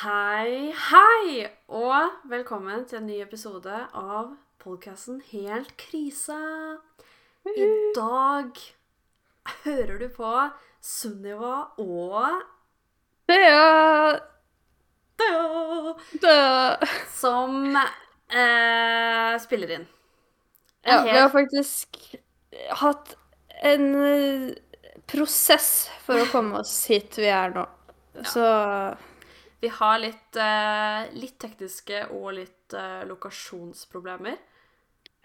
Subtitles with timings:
[0.00, 1.42] Hei, hei!
[1.68, 4.30] Og velkommen til en ny episode av
[4.62, 6.38] podkasten Helt krise.
[7.44, 8.56] I dag
[9.66, 10.30] hører du på
[10.80, 12.16] Sunniva og
[13.28, 14.22] Thea!
[15.20, 15.92] Thea.
[16.24, 16.38] Dø.
[17.20, 19.86] som eh, spiller inn.
[20.80, 22.00] En Ja, vi har faktisk
[22.80, 23.18] hatt
[23.60, 24.48] en eh,
[25.12, 27.68] prosess for å komme oss hit vi er nå.
[28.24, 28.48] Så
[29.60, 34.38] Vi har litt, eh, litt tekniske og litt eh, lokasjonsproblemer,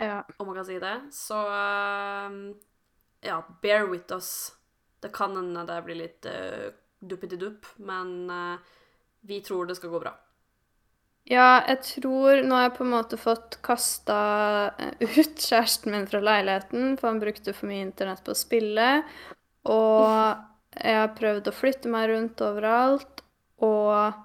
[0.03, 0.23] ja.
[0.37, 0.95] om man kan si det.
[1.15, 2.39] Så eh,
[3.25, 4.55] ja, bear with us.
[4.99, 8.55] Det kan hende det blir litt uh, duppetidupp, men eh,
[9.21, 10.13] vi tror det skal gå bra.
[11.25, 14.17] Ja, jeg tror Nå har jeg på en måte fått kasta
[15.01, 18.89] ut kjæresten min fra leiligheten, for han brukte for mye internett på å spille.
[19.65, 20.05] Og
[20.77, 23.24] jeg har prøvd å flytte meg rundt overalt,
[23.63, 24.23] og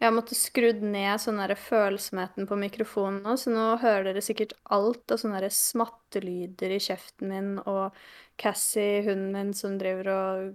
[0.00, 4.54] jeg har måttet skrudd ned sånn følsomheten på mikrofonen nå, så nå hører dere sikkert
[4.72, 7.96] alt av sånne smattelyder i kjeften min, og
[8.40, 10.54] Cassie, hunden min, som driver og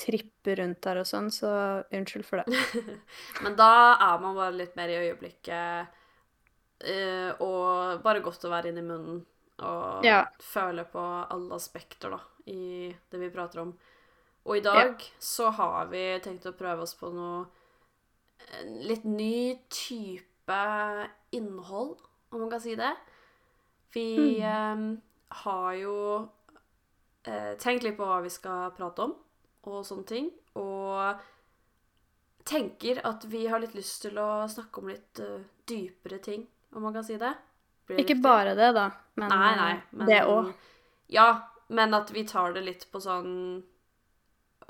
[0.00, 1.52] tripper rundt her og sånn, så
[1.94, 2.64] unnskyld for det.
[3.46, 5.94] Men da er man bare litt mer i øyeblikket,
[6.90, 9.22] eh, og bare godt å være inni munnen
[9.64, 10.24] og Ja.
[10.42, 12.18] føle på alle aspekter da,
[12.50, 13.76] i det vi prater om.
[14.44, 17.44] Og i dag så har vi tenkt å prøve oss på noe
[18.84, 20.60] litt ny type
[21.34, 21.96] innhold,
[22.30, 22.92] om man kan si det.
[23.94, 24.82] Vi eh,
[25.44, 25.96] har jo
[27.24, 29.14] eh, tenkt litt på hva vi skal prate om,
[29.70, 30.28] og sånne ting.
[30.60, 31.22] Og
[32.44, 36.44] tenker at vi har litt lyst til å snakke om litt uh, dypere ting,
[36.76, 37.32] om man kan si det.
[37.88, 38.24] Blir Ikke viktig?
[38.24, 39.70] bare det, da, men, Nei, nei.
[39.72, 40.50] eh, Men, det òg.
[41.14, 41.28] Ja,
[41.68, 43.32] men at vi tar det litt på sånn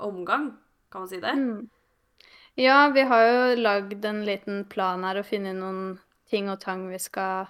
[0.03, 0.51] omgang,
[0.91, 1.33] kan man si det?
[1.33, 1.69] Mm.
[2.55, 5.97] Ja, vi har jo lagd en liten plan her og funnet noen
[6.31, 7.49] ting og tang vi skal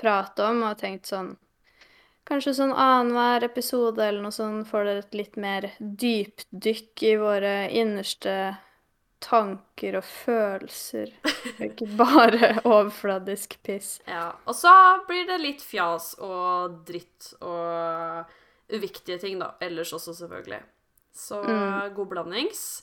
[0.00, 1.34] prate om, og tenkt sånn
[2.24, 7.50] Kanskje sånn annenhver episode eller noe sånn får dere et litt mer dypdykk i våre
[7.68, 8.36] innerste
[9.24, 11.12] tanker og følelser.
[11.68, 13.98] Ikke bare overfladisk piss.
[14.08, 14.30] Ja.
[14.48, 14.72] Og så
[15.08, 18.32] blir det litt fjas og dritt og
[18.72, 19.54] uviktige ting, da.
[19.64, 20.62] Ellers også, selvfølgelig.
[21.14, 21.94] Så Mm.
[21.94, 22.82] god blandings.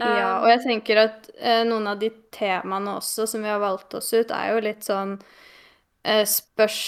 [0.00, 3.94] Ja, og jeg tenker at eh, noen av de temaene også som vi har valgt
[3.94, 5.18] oss ut, er jo litt sånn
[6.04, 6.78] eh, Spørs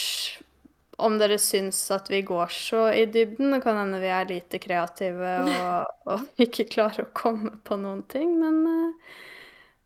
[1.05, 3.53] om dere syns at vi går så i dybden.
[3.55, 8.03] Det kan hende vi er lite kreative og, og ikke klarer å komme på noen
[8.11, 9.15] ting, men eh,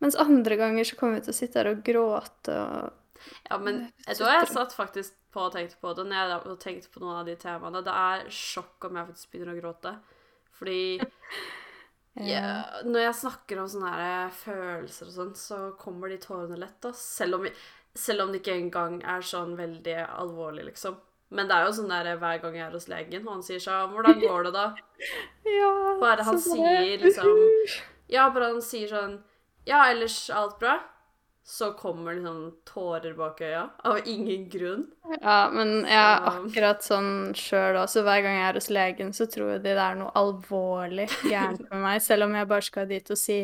[0.05, 2.95] mens andre ganger så kommer vi til å sitte her og gråte og
[3.51, 6.31] Ja, men Jeg du har jeg satt faktisk på og tenkt på det når jeg
[6.31, 7.83] har tenkt på noen av de temaene.
[7.85, 9.95] Det er sjokk om jeg faktisk begynner å gråte.
[10.59, 10.99] Fordi
[12.29, 16.79] yeah, når jeg snakker om sånne her følelser og sånn, så kommer de tårene lett,
[16.85, 16.93] da.
[16.97, 17.47] Selv om,
[17.95, 20.99] selv om det ikke engang er sånn veldig alvorlig, liksom.
[21.29, 23.61] Men det er jo sånn der hver gang jeg er hos legen, og han sier
[23.61, 24.75] sånn 'Hvordan går det, da?'
[25.59, 27.35] Ja, Bare han sier liksom
[28.15, 29.19] Ja, bare han sier sånn
[29.69, 30.81] 'Ja, ellers alt bra?'
[31.49, 34.83] Så kommer liksom tårer bak øya av ingen grunn.
[35.23, 38.03] Ja, men jeg er akkurat sånn sjøl også.
[38.05, 41.81] Hver gang jeg er hos legen, så tror de det er noe alvorlig gærent med
[41.87, 42.03] meg.
[42.05, 43.39] Selv om jeg bare skal dit og si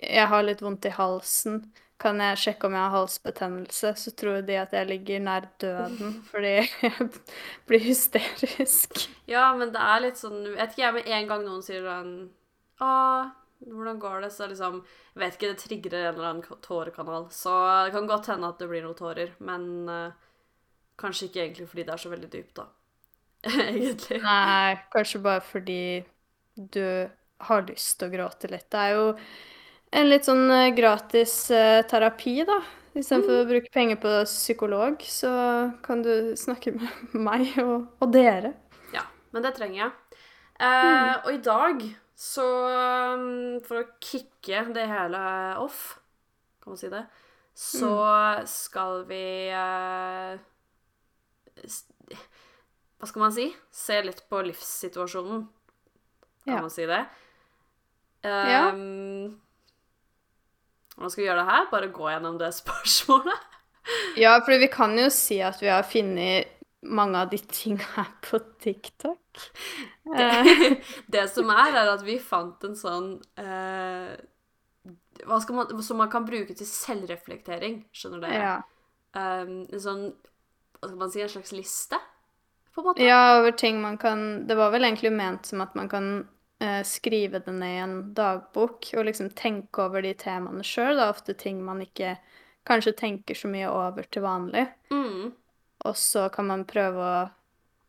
[0.00, 1.60] jeg har litt vondt i halsen,
[2.00, 6.18] kan jeg sjekke om jeg har halsbetennelse, så tror de at jeg ligger nær døden
[6.30, 7.06] fordi jeg
[7.68, 9.06] blir hysterisk.
[9.28, 11.84] Ja, men det er litt sånn Jeg Vet ikke jeg, med en gang noen sier
[11.84, 12.12] sånn
[12.84, 12.90] Å,
[13.64, 14.30] hvordan går det?
[14.30, 14.80] Så liksom
[15.14, 17.28] Jeg vet ikke, det trigger en eller annen tårekanal.
[17.32, 17.52] Så
[17.86, 20.12] det kan godt hende at det blir noen tårer, men uh,
[21.00, 22.66] kanskje ikke egentlig fordi det er så veldig dypt, da.
[23.68, 24.20] egentlig.
[24.24, 25.82] Nei, kanskje bare fordi
[26.56, 27.08] du
[27.46, 28.68] har lyst til å gråte litt.
[28.72, 29.06] Det er jo
[29.96, 32.60] en litt sånn eh, gratis uh, terapi, da.
[32.96, 35.30] Istedenfor å bruke penger på psykolog, så
[35.84, 38.54] kan du snakke med meg og, og dere.
[38.94, 39.04] Ja,
[39.36, 39.92] men det trenger jeg.
[40.56, 41.82] Eh, og i dag,
[42.16, 45.20] så um, For å kicke det hele
[45.60, 45.98] off,
[46.64, 47.02] kan man si det,
[47.56, 47.90] så
[48.48, 49.20] skal vi
[49.52, 50.38] eh,
[52.96, 53.46] Hva skal man si?
[53.72, 55.44] Se litt på livssituasjonen,
[56.46, 56.60] kan Ja.
[56.64, 57.02] man si det.
[58.24, 58.70] Ja.
[58.72, 59.36] Um,
[60.96, 61.66] Hvordan skal vi gjøre det her?
[61.70, 63.52] Bare gå gjennom det spørsmålet?
[64.18, 66.55] Ja, for vi kan jo si at vi har funnet
[66.88, 69.42] mange av de tingene er på TikTok.
[70.16, 70.30] Det,
[71.12, 73.10] Det som er, er at vi fant en sånn
[73.40, 74.14] eh,
[75.26, 78.46] man, Som man kan bruke til selvreflektering, skjønner dere?
[78.46, 78.56] ja.
[79.16, 80.02] Um, en sånn
[80.76, 81.22] Hva skal man si?
[81.24, 81.98] En slags liste,
[82.74, 83.06] på en måte?
[83.06, 86.10] ja, over ting man kan Det var vel egentlig ment som at man kan
[86.60, 90.96] eh, skrive det ned i en dagbok og liksom tenke over de temaene sjøl.
[90.96, 92.16] Det er ofte ting man ikke
[92.66, 94.66] kanskje tenker så mye over til vanlig.
[94.92, 95.32] Mm.
[95.84, 97.28] Og så kan man prøve å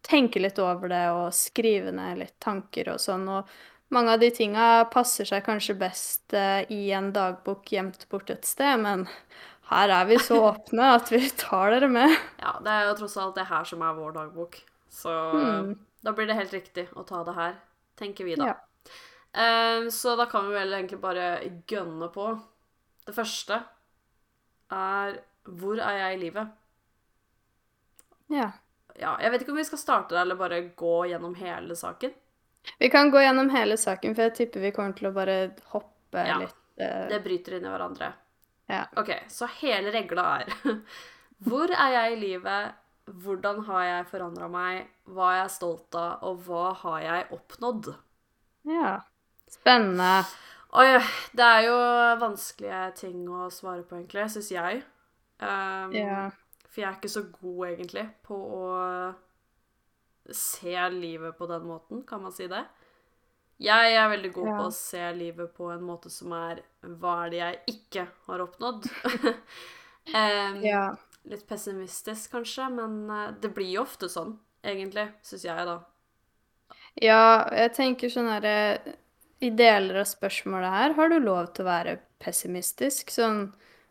[0.08, 3.26] tenke litt over det og skrive ned litt tanker og sånn.
[3.30, 3.50] Og
[3.96, 8.46] mange av de tinga passer seg kanskje best eh, i en dagbok gjemt bort et
[8.48, 9.08] sted, men
[9.72, 12.16] her er vi så åpne at vi tar dere med.
[12.40, 14.60] Ja, det er jo tross alt det her som er vår dagbok.
[14.90, 15.74] Så Hmm.
[16.04, 17.56] da blir det helt riktig å ta det her,
[18.00, 18.48] tenker vi da.
[18.48, 18.56] Ja.
[19.34, 21.28] Eh, så da kan vi vel egentlig bare
[21.70, 22.30] gønne på.
[23.08, 23.62] Det første
[24.72, 26.48] er Hvor er jeg i livet?
[28.34, 28.52] Ja.
[28.98, 32.14] Ja, jeg vet ikke om vi skal starte der, eller bare gå gjennom hele saken.
[32.82, 35.36] Vi kan gå gjennom hele saken, for jeg tipper vi kommer til å bare
[35.74, 36.40] hoppe Ja.
[36.42, 36.56] litt.
[36.82, 37.06] Uh...
[37.10, 38.10] Det bryter inn i hverandre.
[38.68, 38.84] Ja.
[39.00, 40.52] OK, så hele regla er
[41.48, 42.74] Hvor er jeg i livet?
[43.08, 44.88] Hvordan har jeg forandra meg?
[45.08, 46.26] Hva er jeg stolt av?
[46.28, 47.94] Og hva har jeg oppnådd?
[48.68, 48.98] ja.
[49.48, 50.26] Spennende.
[50.76, 50.98] Oi,
[51.32, 51.76] det er jo
[52.20, 54.82] vanskelige ting å svare på, egentlig, syns jeg.
[55.40, 56.26] Um, Ja.
[56.78, 58.66] For jeg er ikke så god, egentlig, på å
[60.30, 62.60] se livet på den måten, kan man si det?
[63.66, 67.32] Jeg er veldig god på å se livet på en måte som er Hva er
[67.34, 68.86] det jeg ikke har oppnådd?
[70.14, 70.84] um, ja.
[71.26, 75.80] Litt pessimistisk, kanskje, men eh, det blir jo ofte sånn, egentlig, syns jeg, da.
[77.02, 77.24] Ja,
[77.58, 78.54] jeg tenker sånn herre
[79.42, 83.10] I deler av spørsmålet her har du lov til å være pessimistisk.
[83.18, 83.48] Sånn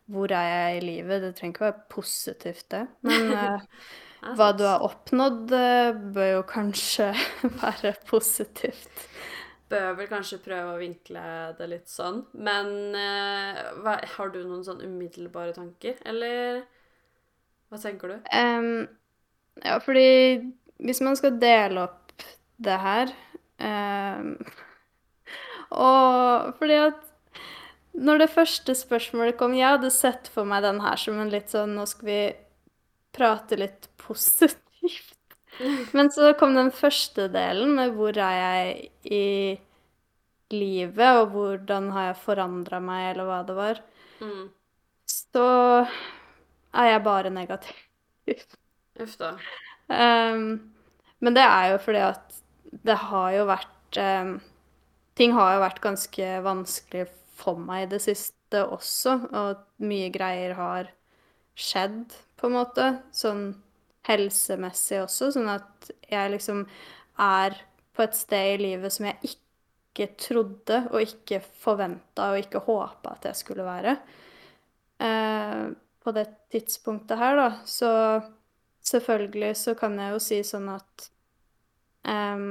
[0.06, 1.22] Hvor er jeg i livet?
[1.22, 2.84] Det trenger ikke være positivt, det.
[3.08, 7.10] Men uh, hva du har oppnådd, uh, bør jo kanskje
[7.62, 9.08] være positivt.
[9.66, 11.24] Bør vel kanskje prøve å vinkle
[11.58, 12.22] det litt sånn.
[12.38, 16.62] Men uh, hva, har du noen sånn umiddelbare tanker, eller
[17.72, 18.30] hva tenker du?
[18.30, 18.86] Um,
[19.64, 20.06] ja, fordi
[20.86, 22.24] hvis man skal dele opp
[22.62, 23.10] det her
[23.58, 24.36] um,
[25.76, 27.05] Og fordi at
[27.96, 31.52] når det første spørsmålet kom Jeg hadde sett for meg den her som en litt
[31.52, 32.20] sånn Nå skal vi
[33.16, 35.14] prate litt positivt.
[35.96, 39.28] Men så kom den første delen med hvor er jeg i
[40.52, 43.80] livet, og hvordan har jeg forandra meg, eller hva det var.
[44.20, 44.44] Mm.
[45.08, 45.46] Så
[46.76, 47.80] er jeg bare negativ.
[49.02, 49.32] Uff da.
[49.88, 50.74] Um,
[51.24, 52.38] men det er jo fordi at
[52.86, 54.32] det har jo vært um,
[55.16, 57.06] Ting har jo vært ganske vanskelig
[57.36, 60.90] for meg i det siste også, og mye greier har
[61.56, 62.90] skjedd, på en måte.
[63.16, 63.48] Sånn
[64.06, 66.64] helsemessig også, sånn at jeg liksom
[67.22, 67.56] er
[67.96, 73.16] på et sted i livet som jeg ikke trodde og ikke forventa og ikke håpa
[73.16, 73.96] at jeg skulle være.
[75.00, 75.64] Eh,
[76.06, 77.48] på det tidspunktet her, da.
[77.66, 77.90] Så
[78.86, 81.08] selvfølgelig så kan jeg jo si sånn at
[82.06, 82.44] eh,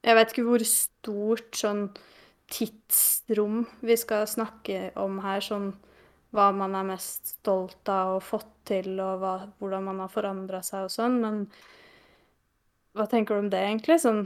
[0.00, 1.90] Jeg vet ikke hvor stort sånn
[2.50, 5.72] tidsrom vi skal snakke om her, sånn
[6.34, 10.62] hva man er mest stolt av og fått til, og hva, hvordan man har forandra
[10.62, 11.44] seg og sånn, men
[12.94, 14.00] hva tenker du om det, egentlig?
[14.02, 14.24] Sånn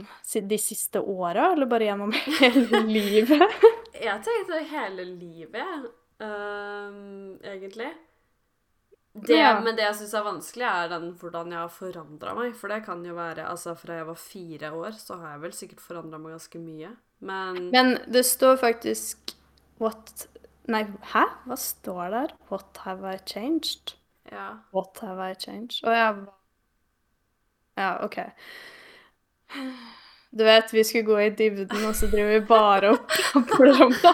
[0.49, 3.61] de siste åra, eller bare gjennom hele livet?
[4.05, 5.85] Jeg tenkte hele livet.
[6.19, 7.93] Ehm, egentlig.
[9.15, 9.61] Det, Ja.
[9.63, 12.55] Men det jeg syns er vanskelig, er den hvordan jeg har forandra meg.
[12.59, 15.55] For det kan jo være Altså, fra jeg var fire år, så har jeg vel
[15.55, 16.91] sikkert forandra meg ganske mye.
[17.25, 19.35] Men, Men det står faktisk
[19.81, 20.27] What
[20.69, 20.83] Nei,
[21.13, 21.23] hæ?
[21.45, 22.31] Hva står der?
[22.49, 23.95] What have I changed?
[24.31, 24.47] ja.
[24.73, 25.83] What have I changed?
[25.85, 26.07] Å ja.
[27.77, 28.17] Ja, OK.
[30.35, 33.93] Du vet, vi skulle gå i dybden, og så driver vi bare og plaprer om
[33.95, 34.13] det.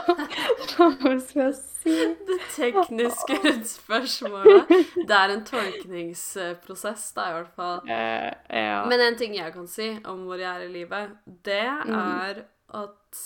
[0.77, 1.95] Hva skal jeg si?
[2.27, 4.75] Det tekniske rundt spørsmålet.
[5.09, 7.81] Det er en tolkningsprosess, da, i hvert fall.
[7.89, 8.83] Uh, ja.
[8.85, 12.45] Men en ting jeg kan si om hvor jeg er i livet, det er
[12.81, 13.25] at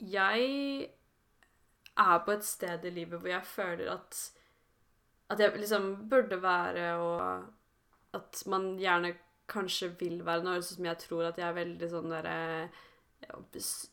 [0.00, 0.88] jeg
[1.96, 4.24] er på et sted i livet hvor jeg føler at
[5.30, 7.42] at jeg liksom burde være, og
[8.14, 9.14] at man gjerne
[9.50, 10.46] kanskje vil være.
[10.46, 12.36] Høres ut som jeg tror at jeg er veldig sånn derre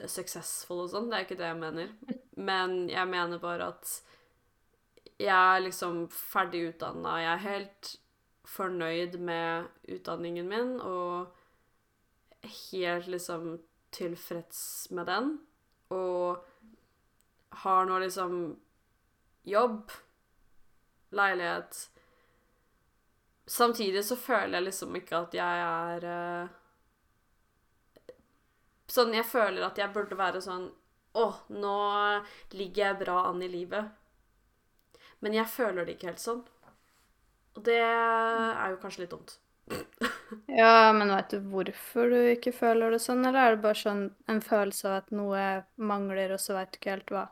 [0.09, 1.09] successful og sånn.
[1.09, 1.93] Det er ikke det jeg mener.
[2.35, 3.93] Men jeg mener bare at
[5.21, 7.19] jeg er liksom ferdig utdanna.
[7.21, 7.93] Jeg er helt
[8.53, 11.31] fornøyd med utdanningen min og
[12.43, 13.55] helt liksom
[13.95, 15.37] tilfreds med den.
[15.93, 16.43] Og
[17.63, 18.37] har nå liksom
[19.47, 19.91] jobb,
[21.13, 21.87] leilighet
[23.45, 26.51] Samtidig så føler jeg liksom ikke at jeg er uh,
[28.87, 30.69] Sånn, jeg føler at jeg burde være sånn
[31.17, 31.77] Å, nå
[32.55, 33.91] ligger jeg bra an i livet.
[35.21, 36.41] Men jeg føler det ikke helt sånn.
[37.53, 39.37] Og det er jo kanskje litt dumt.
[40.49, 44.01] Ja, men vet du hvorfor du ikke føler det sånn, eller er det bare sånn
[44.29, 45.43] en følelse av at noe
[45.77, 47.27] mangler, og så vet du ikke helt hva?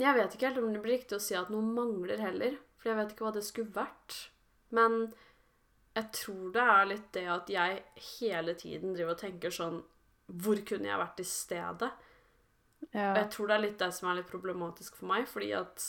[0.00, 2.92] Jeg vet ikke helt om det blir riktig å si at noe mangler heller, for
[2.92, 4.18] jeg vet ikke hva det skulle vært.
[4.70, 5.12] Men
[5.96, 7.82] jeg tror det er litt det at jeg
[8.20, 9.80] hele tiden driver og tenker sånn
[10.30, 11.90] Hvor kunne jeg vært i stedet?
[12.94, 13.08] Ja.
[13.12, 15.88] Og jeg tror det er litt det som er litt problematisk for meg, fordi at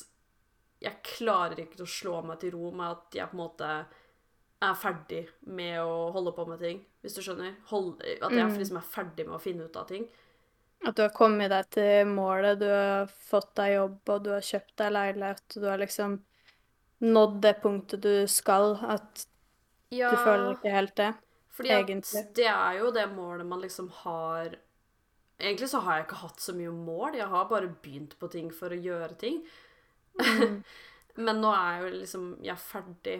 [0.81, 3.67] jeg klarer ikke å slå meg til ro med at jeg på en måte
[4.61, 7.53] er ferdig med å holde på med ting, hvis du skjønner.
[7.69, 8.57] Hold, at jeg Mm.
[8.57, 10.07] liksom er ferdig med å finne ut av ting.
[10.85, 14.41] At du har kommet deg til målet, du har fått deg jobb, og du har
[14.41, 16.19] kjøpt deg leilighet, og du har liksom
[17.01, 19.25] nådd det punktet du skal, at
[19.91, 21.13] Ja, du føler ikke helt det.
[21.51, 22.21] fordi egentlig.
[22.37, 24.55] det er jo det målet man liksom har
[25.41, 28.51] Egentlig så har jeg ikke hatt så mye mål, jeg har bare begynt på ting
[28.53, 29.39] for å gjøre ting.
[30.21, 30.59] Mm.
[31.25, 33.15] Men nå er jeg jo liksom Jeg er ferdig.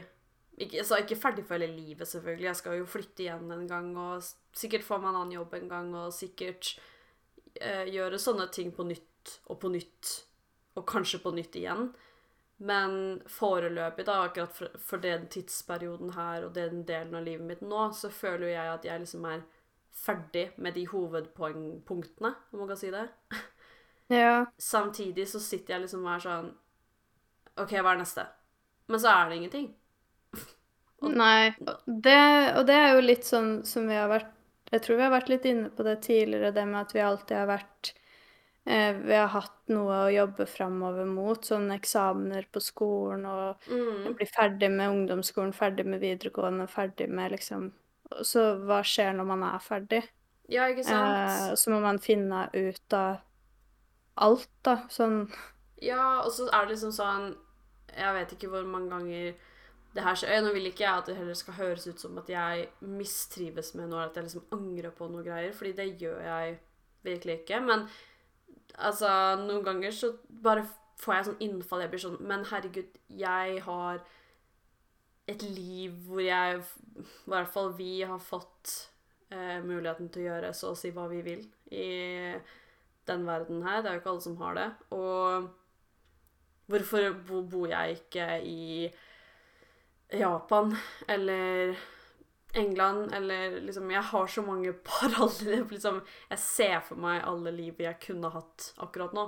[0.61, 2.45] Ikke, så ikke ferdig for hele livet, selvfølgelig.
[2.45, 4.21] Jeg skal jo flytte igjen en gang, og
[4.53, 6.75] sikkert få meg en annen jobb en gang, og sikkert
[7.57, 10.11] eh, gjøre sånne ting på nytt og på nytt,
[10.77, 11.87] og kanskje på nytt igjen.
[12.61, 17.63] Men foreløpig, da, akkurat for, for den tidsperioden her og den delen av livet mitt
[17.65, 19.41] nå, så føler jo jeg at jeg liksom er
[20.01, 23.07] ferdig med de hovedpunktene, om man kan si det.
[24.11, 24.45] Ja.
[24.59, 26.47] Samtidig så sitter jeg liksom og er sånn
[27.63, 28.25] OK, hva er neste?
[28.91, 29.69] Men så er det ingenting.
[31.01, 31.53] Og- Nei.
[31.87, 32.17] Det,
[32.59, 34.33] og det er jo litt sånn som vi har vært
[34.73, 37.37] Jeg tror vi har vært litt inne på det tidligere, det med at vi alltid
[37.39, 37.93] har vært
[38.65, 44.15] Vi har hatt noe å jobbe framover mot, sånne eksamener på skolen og Mm.
[44.17, 47.71] bli ferdig med ungdomsskolen, ferdig med videregående, ferdig med liksom
[48.27, 50.01] Så hva skjer når man er ferdig?
[50.49, 53.21] Ja, ikke Eh, så må man finne ut av
[54.17, 54.75] alt, da.
[54.89, 55.31] Sånn
[55.81, 57.31] Ja, og så er det liksom sånn
[57.97, 59.33] Jeg vet ikke hvor mange ganger
[59.93, 60.37] det her skjer.
[60.45, 63.89] Nå vil ikke jeg at det heller skal høres ut som at jeg mistrives med
[63.91, 66.53] noe, at jeg liksom angrer på noe greier, fordi det gjør jeg
[67.03, 67.59] virkelig ikke.
[67.65, 67.83] Men
[68.77, 69.09] altså,
[69.41, 70.65] noen ganger så bare
[71.01, 71.81] får jeg sånn innfall.
[71.81, 74.01] Jeg blir sånn Men herregud, jeg har
[75.31, 78.73] et liv hvor jeg I hvert fall vi har fått
[79.31, 81.87] eh, muligheten til å gjøre så å si hva vi vil i
[83.07, 83.81] den verden her.
[83.81, 84.67] Det er jo ikke alle som har det.
[84.97, 85.49] Og
[86.71, 88.91] hvorfor bo- bor jeg ikke i
[90.19, 90.75] Japan
[91.07, 91.75] eller
[92.53, 95.65] England eller liksom Jeg har så mange paralleller.
[95.71, 99.27] Liksom, jeg ser for meg alle livet jeg kunne hatt akkurat nå.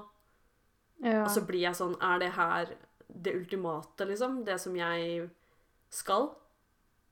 [1.04, 1.24] Ja.
[1.26, 2.76] Og så blir jeg sånn Er det her
[3.14, 4.44] det ultimate, liksom?
[4.46, 5.30] Det som jeg
[5.94, 6.30] skal?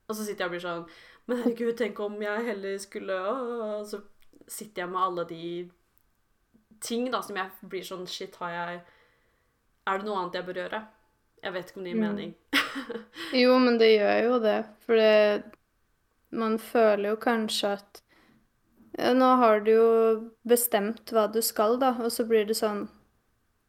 [0.08, 0.86] Og så sitter jeg og blir sånn
[1.28, 4.00] Men herregud, tenk om jeg heller skulle Og så
[4.50, 5.70] sitter jeg med alle de
[6.82, 8.80] ting da som jeg blir sånn Shit, har jeg
[9.86, 10.80] Er det noe annet jeg bør gjøre?
[11.42, 12.06] Jeg vet ikke om det gir Mm.
[12.08, 12.34] mening.
[13.42, 14.58] Jo, men det gjør jo det.
[14.86, 15.42] For det
[16.32, 18.02] Man føler jo kanskje at
[18.98, 19.86] ja, Nå har du jo
[20.48, 22.84] bestemt hva du skal, da, og så blir det sånn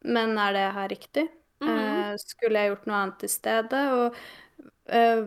[0.04, 1.28] Men er det her riktig?
[1.64, 1.70] Mhm.
[1.70, 3.82] Eh, skulle jeg gjort noe annet i stedet?
[3.96, 4.18] Og
[4.92, 5.24] eh,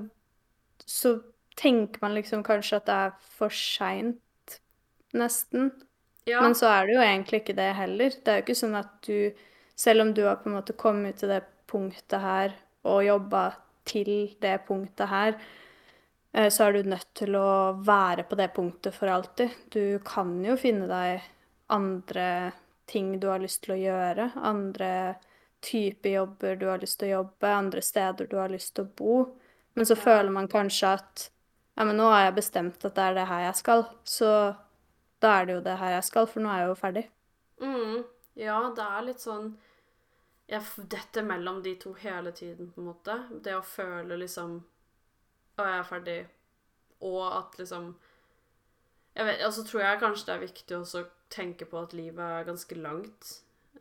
[0.86, 1.14] så
[1.58, 4.60] tenker man liksom kanskje at det er for seint,
[5.18, 5.72] nesten.
[6.30, 6.42] Ja.
[6.44, 8.14] Men så er det jo egentlig ikke det heller.
[8.14, 9.48] Det er jo ikke sånn at du,
[9.80, 12.54] selv om du har på en måte kommet til det punktet her
[12.88, 13.46] og jobba
[13.88, 14.12] til
[14.44, 15.38] det punktet her,
[16.54, 19.54] så er du nødt til å være på det punktet for alltid.
[19.74, 21.24] Du kan jo finne deg
[21.74, 22.28] andre
[22.88, 24.92] ting du har lyst til å gjøre, andre
[25.66, 28.94] typer jobber du har lyst til å jobbe, andre steder du har lyst til å
[29.02, 29.18] bo.
[29.74, 31.26] Men så føler man kanskje at
[31.78, 34.32] ja, men nå har jeg bestemt at det er det her jeg skal, så
[35.22, 37.04] da er det jo det her jeg skal, for nå er jeg jo ferdig.
[37.62, 38.00] Mm,
[38.42, 39.56] ja, det er litt sånn
[40.48, 43.16] Jeg detter mellom de to hele tiden, på en måte.
[43.44, 44.62] Det å føle liksom
[45.58, 46.18] Å, jeg er ferdig.
[47.08, 47.96] Og at liksom
[49.18, 52.20] Jeg vet, altså tror jeg kanskje det er viktig også å tenke på at livet
[52.22, 53.32] er ganske langt.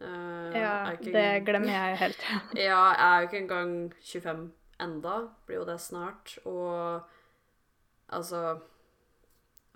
[0.00, 2.24] Uh, Ja, ikke- det glemmer jeg helt.
[2.56, 5.18] Ja, jeg er jo ikke engang 25 enda.
[5.46, 6.38] Blir jo det snart.
[6.44, 7.02] Og
[8.08, 8.58] altså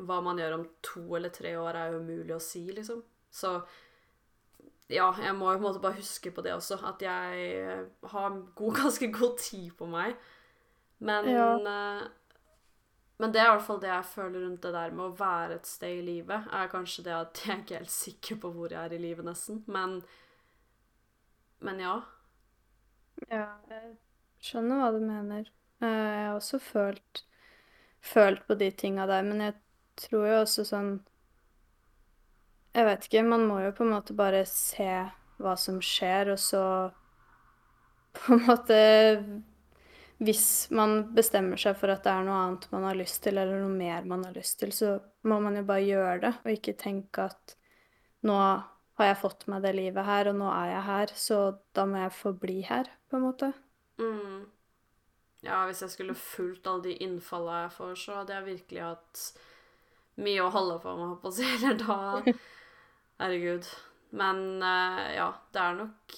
[0.00, 3.02] Hva man gjør om to eller tre år, er jo umulig å si, liksom.
[3.30, 3.60] Så
[4.90, 6.80] ja, jeg må jo på en måte bare huske på det også.
[6.88, 10.16] At jeg har god, ganske god tid på meg.
[11.00, 11.56] Men Ja.
[11.66, 12.02] eh,
[13.18, 15.58] Men det er i hvert fall det jeg føler rundt det der med å være
[15.58, 16.46] et sted i livet.
[16.56, 19.24] Er kanskje det at jeg er ikke helt sikker på hvor jeg er i livet,
[19.28, 19.62] nesten.
[19.68, 20.02] Men
[21.60, 22.02] Men ja.
[23.30, 23.90] Ja, jeg
[24.48, 25.50] skjønner hva du mener.
[25.82, 27.22] Eh, Jeg har også følt,
[28.12, 29.54] følt på de tinga der, men jeg
[30.04, 30.92] tror jo også sånn
[32.74, 34.88] Jeg vet ikke, man må jo på en måte bare se
[35.42, 36.62] hva som skjer, og så
[38.14, 38.78] på en måte
[40.20, 43.62] hvis man bestemmer seg for at det er noe annet man har lyst til, eller
[43.62, 46.76] noe mer man har lyst til, så må man jo bare gjøre det, og ikke
[46.80, 47.56] tenke at
[48.28, 48.36] nå
[49.00, 51.38] har jeg fått meg det livet her, og nå er jeg her, så
[51.76, 53.52] da må jeg få bli her, på en måte.
[54.00, 54.42] Mm.
[55.46, 59.22] Ja, hvis jeg skulle fulgt alle de innfallene jeg får, så hadde jeg virkelig hatt
[60.20, 61.48] mye å holde på med, på å si.
[61.56, 61.96] Eller da
[63.20, 63.68] Herregud.
[64.20, 66.14] Men uh, ja, det er nok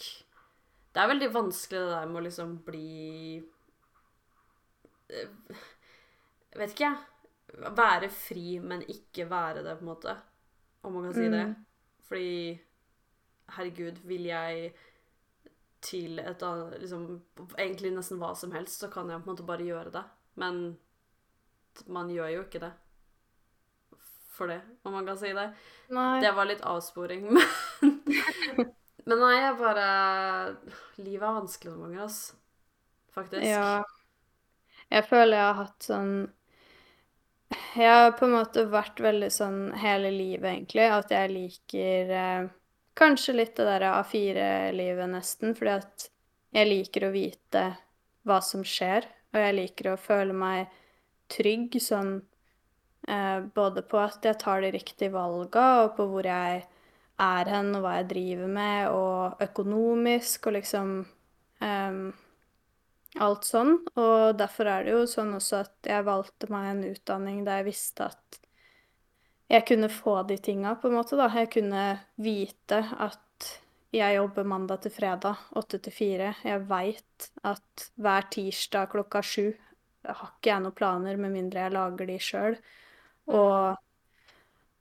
[0.95, 3.43] Det er veldig vanskelig det der med å liksom bli
[6.59, 7.73] Vet ikke, jeg.
[7.77, 10.17] Være fri, men ikke være det, på en måte.
[10.83, 11.35] Om man kan si mm.
[11.37, 11.45] det.
[12.09, 12.33] Fordi
[13.53, 14.73] Herregud, vil jeg
[15.83, 17.07] til et annet liksom,
[17.59, 20.05] Egentlig nesten hva som helst, så kan jeg på en måte bare gjøre det.
[20.41, 20.63] Men
[21.87, 22.73] man gjør jo ikke det
[24.33, 25.49] for det, om man kan si det.
[25.93, 26.21] Nei.
[26.25, 28.71] Det var litt avsporing, men
[29.03, 29.87] Men nei, jeg bare
[31.03, 32.39] Livet er vanskelig noen ganger, altså.
[33.13, 33.45] Faktisk.
[33.45, 33.83] Ja.
[34.93, 36.15] Jeg føler jeg har hatt sånn
[37.77, 42.51] Jeg har på en måte vært veldig sånn hele livet, egentlig, at jeg liker eh,
[42.97, 46.07] kanskje litt det der A4-livet, nesten, fordi at
[46.53, 47.65] jeg liker å vite
[48.29, 50.73] hva som skjer, og jeg liker å føle meg
[51.33, 52.21] trygg sånn
[53.09, 56.63] Eh, både på at jeg tar de riktige valga, og på hvor jeg
[57.23, 60.93] er hen, og hva jeg driver med, og økonomisk, og liksom
[61.59, 62.05] um,
[63.21, 63.75] Alt sånn.
[64.01, 67.69] Og derfor er det jo sånn også at jeg valgte meg en utdanning der jeg
[67.73, 68.39] visste at
[69.53, 71.27] jeg kunne få de tinga, på en måte, da.
[71.29, 71.83] Jeg kunne
[72.25, 73.51] vite at
[73.93, 76.31] jeg jobber mandag til fredag, åtte til fire.
[76.47, 79.51] Jeg veit at hver tirsdag klokka sju
[80.07, 82.57] har ikke jeg noen planer med mindre jeg lager de sjøl.
[83.29, 83.77] Og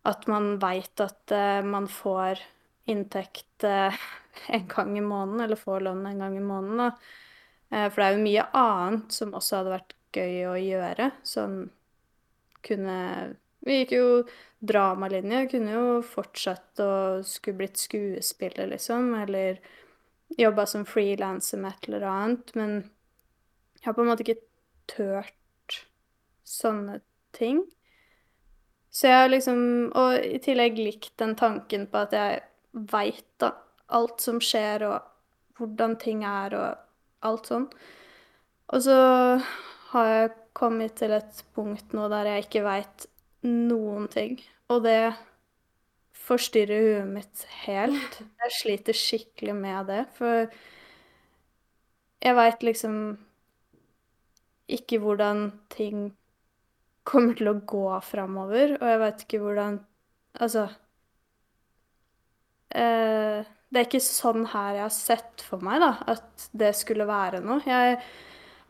[0.08, 2.40] at man veit at uh, man får
[2.90, 3.92] inntekt uh,
[4.56, 6.86] en gang i måneden, eller får lønn en gang i måneden.
[6.86, 7.31] Da.
[7.72, 11.12] Uh, for det er jo mye annet som også hadde vært gøy å gjøre.
[11.24, 11.62] Sånn
[12.66, 12.98] kunne
[13.62, 14.06] Vi gikk jo
[14.66, 15.44] dramalinje.
[15.52, 16.94] Kunne jo fortsatt å
[17.26, 19.14] skulle blitt skuespiller, liksom.
[19.20, 19.60] Eller
[20.34, 22.56] jobba som frilanser med et eller annet.
[22.58, 22.74] Men
[23.78, 24.42] jeg har på en måte ikke
[24.90, 25.78] tørt
[26.42, 27.00] sånne
[27.38, 27.62] ting.
[28.92, 32.42] Så jeg har liksom Og i tillegg likt den tanken på at jeg
[32.92, 33.46] veit
[33.92, 36.91] alt som skjer, og hvordan ting er, og
[37.28, 37.68] alt sånn.
[38.72, 38.98] Og så
[39.92, 43.08] har jeg kommet til et punkt nå der jeg ikke veit
[43.48, 44.38] noen ting.
[44.72, 45.14] Og det
[46.22, 48.22] forstyrrer huet mitt helt.
[48.42, 50.46] Jeg sliter skikkelig med det, for
[52.22, 52.98] jeg veit liksom
[54.70, 56.12] ikke hvordan ting
[57.04, 59.80] kommer til å gå framover, og jeg vet ikke hvordan
[60.42, 60.62] Altså
[62.72, 67.08] eh, Det er ikke sånn her jeg har sett for meg, da, at det skulle
[67.08, 67.62] være noe.
[67.64, 68.02] Jeg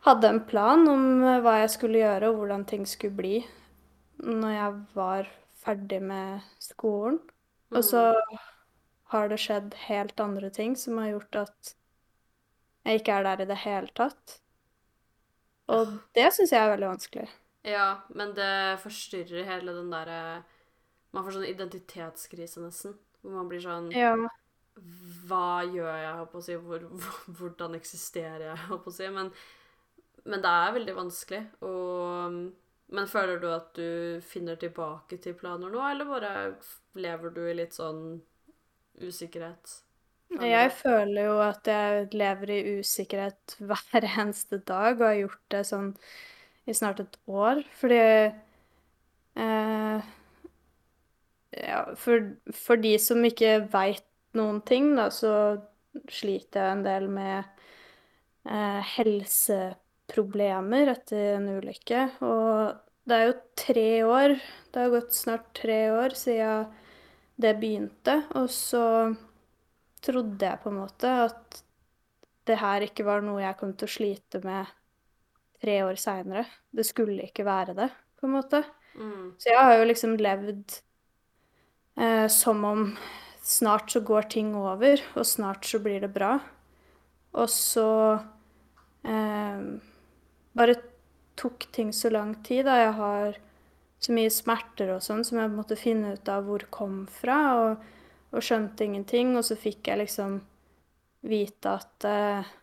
[0.06, 1.06] hadde en plan om
[1.42, 3.36] hva jeg skulle gjøre, og hvordan ting skulle bli
[4.22, 5.30] når jeg var
[5.62, 7.18] ferdig med skolen.
[7.72, 8.12] Og så
[9.12, 11.74] har det skjedd helt andre ting som har gjort at
[12.86, 14.38] jeg ikke er der i det hele tatt.
[15.72, 17.28] Og det syns jeg er veldig vanskelig.
[17.66, 20.42] Ja, men det forstyrrer hele den derre
[21.12, 22.94] Man får sånn identitetskrise, nesten.
[23.20, 24.14] Hvor man blir sånn ja.
[25.28, 26.56] Hva gjør jeg, holdt på å si?
[26.56, 26.88] Hvor,
[27.38, 29.10] hvordan eksisterer jeg, holdt på å si?
[29.12, 29.30] Men,
[30.24, 31.44] men, det er veldig vanskelig.
[31.68, 32.42] Og
[32.92, 36.32] Men føler du at du finner tilbake til planer nå, eller bare
[37.00, 38.20] lever du i litt sånn
[39.00, 39.78] usikkerhet?
[40.40, 45.64] Jeg føler jo at jeg lever i usikkerhet hver eneste dag, og har gjort det
[45.68, 45.90] sånn
[46.68, 47.62] i snart et år.
[47.80, 48.00] Fordi
[49.44, 50.10] eh,
[51.52, 54.06] Ja, for, for, de som ikke veit
[54.38, 55.32] noen ting, da, så
[56.10, 57.42] sliter jeg en del med
[58.48, 62.06] eh, helseproblemer etter en ulykke.
[62.24, 66.70] Og det er jo tre år Det har gått snart tre år siden
[67.42, 68.20] det begynte.
[68.38, 68.86] Og så
[70.02, 71.62] trodde jeg på en måte at
[72.48, 74.70] det her ikke var noe jeg kom til å slite med
[75.62, 76.44] tre år seinere.
[76.74, 78.62] Det skulle ikke være det, på en måte.
[78.98, 79.34] Mm.
[79.38, 80.78] Så jeg har jo liksom levd
[81.96, 82.88] eh, som om
[83.42, 86.36] snart så går ting over, og snart så blir det bra.
[87.32, 87.88] Og så
[89.08, 89.64] eh,
[90.52, 90.76] bare
[91.38, 92.64] tok ting så lang tid.
[92.66, 93.40] da Jeg har
[94.02, 97.84] så mye smerter og sånn som jeg måtte finne ut av hvor kom fra, og,
[98.32, 99.36] og skjønte ingenting.
[99.38, 100.40] Og så fikk jeg liksom
[101.26, 102.54] vite at eh,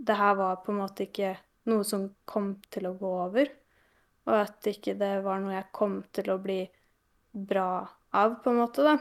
[0.00, 1.36] det her var på en måte ikke
[1.70, 3.50] noe som kom til å gå over.
[4.28, 6.62] Og at ikke det var noe jeg kom til å bli
[7.30, 8.96] bra av, på en måte, da.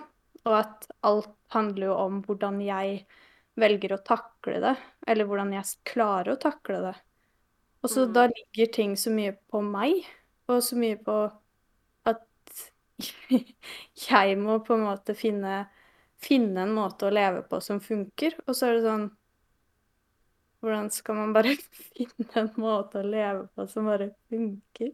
[0.47, 3.03] Og at alt handler jo om hvordan jeg
[3.59, 4.75] velger å takle det,
[5.07, 6.95] eller hvordan jeg klarer å takle det.
[7.83, 8.13] Og så Mm.
[8.13, 10.03] da ligger ting så mye på meg,
[10.49, 11.17] og så mye på
[12.11, 12.63] at
[14.09, 15.61] jeg må på en måte finne,
[16.19, 18.35] finne en måte å leve på som funker.
[18.47, 19.09] Og så er det sånn
[20.59, 21.53] Hvordan skal man bare
[21.95, 24.91] finne en måte å leve på som bare funker?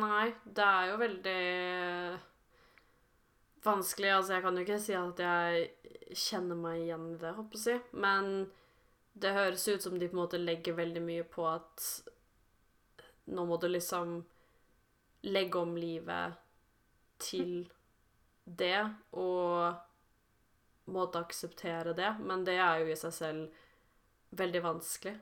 [0.00, 0.26] Nei,
[0.58, 1.38] det er jo veldig
[3.66, 4.10] vanskelig.
[4.16, 5.70] Altså, jeg kan jo ikke si at jeg
[6.14, 7.98] kjenner meg igjen i det, håper jeg å si.
[8.04, 8.30] Men
[9.14, 11.88] det høres ut som de på en måte legger veldig mye på at
[13.30, 14.18] nå må du liksom
[15.24, 16.34] legge om livet
[17.22, 17.64] til
[18.44, 18.84] det,
[19.16, 19.72] og
[20.92, 22.10] måtte akseptere det.
[22.20, 23.62] Men det er jo i seg selv
[24.36, 25.14] veldig vanskelig.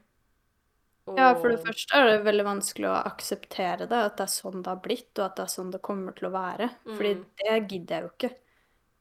[1.11, 4.31] Og Ja, for det første er det veldig vanskelig å akseptere det, at det er
[4.31, 6.69] sånn det har blitt, og at det er sånn det kommer til å være.
[6.87, 7.25] Fordi Mm.
[7.43, 8.31] det gidder jeg jo ikke.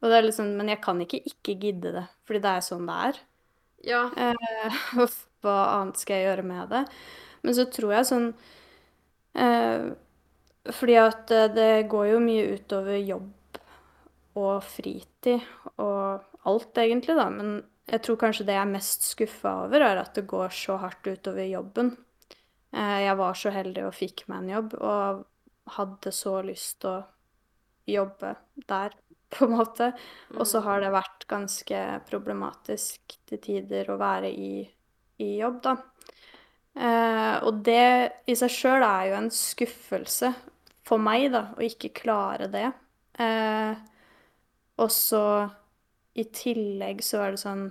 [0.01, 2.87] Og det er liksom, men jeg kan ikke ikke gidde det, fordi det er sånn
[2.87, 3.19] det er.
[3.83, 4.01] Ja.
[4.17, 4.69] Eh,
[5.43, 6.85] hva annet skal jeg gjøre med det?
[7.43, 8.33] Men så tror jeg sånn
[9.35, 9.91] eh,
[10.71, 13.31] Fordi at eh, det går jo mye utover jobb
[14.35, 15.41] og fritid
[15.77, 17.29] og alt, egentlig, da.
[17.29, 20.77] Men jeg tror kanskje det jeg er mest skuffa over, er at det går så
[20.79, 21.91] hardt utover jobben.
[22.71, 26.93] Eh, jeg var så heldig og fikk meg en jobb, og hadde så lyst til
[26.93, 27.01] å
[27.91, 28.35] jobbe
[28.69, 28.95] der,
[29.33, 29.91] på en måte.
[30.37, 34.53] Og så har det vært ganske problematisk til tider å være i,
[35.19, 35.75] i jobb, da.
[36.71, 40.31] Eh, og det i seg sjøl er jo en skuffelse
[40.87, 42.69] for meg, da, å ikke klare det.
[43.19, 43.75] Eh,
[44.79, 45.25] og så
[46.15, 47.67] i tillegg så er det sånn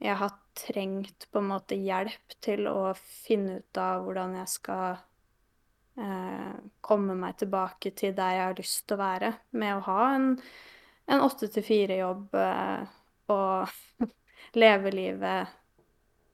[0.00, 4.98] Jeg har trengt på en måte hjelp til å finne ut av hvordan jeg skal
[6.00, 10.02] eh, komme meg tilbake til der jeg har lyst til å være, med å ha
[10.16, 10.28] en
[11.10, 12.90] en åtte til fire-jobb eh,
[13.34, 14.04] og
[14.62, 15.56] leve livet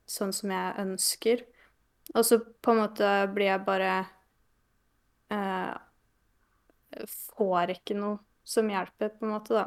[0.07, 1.43] sånn som jeg ønsker.
[2.15, 3.97] Og så på en måte blir jeg bare
[5.33, 5.75] eh,
[7.37, 9.65] Får ikke noe som hjelper, på en måte, da.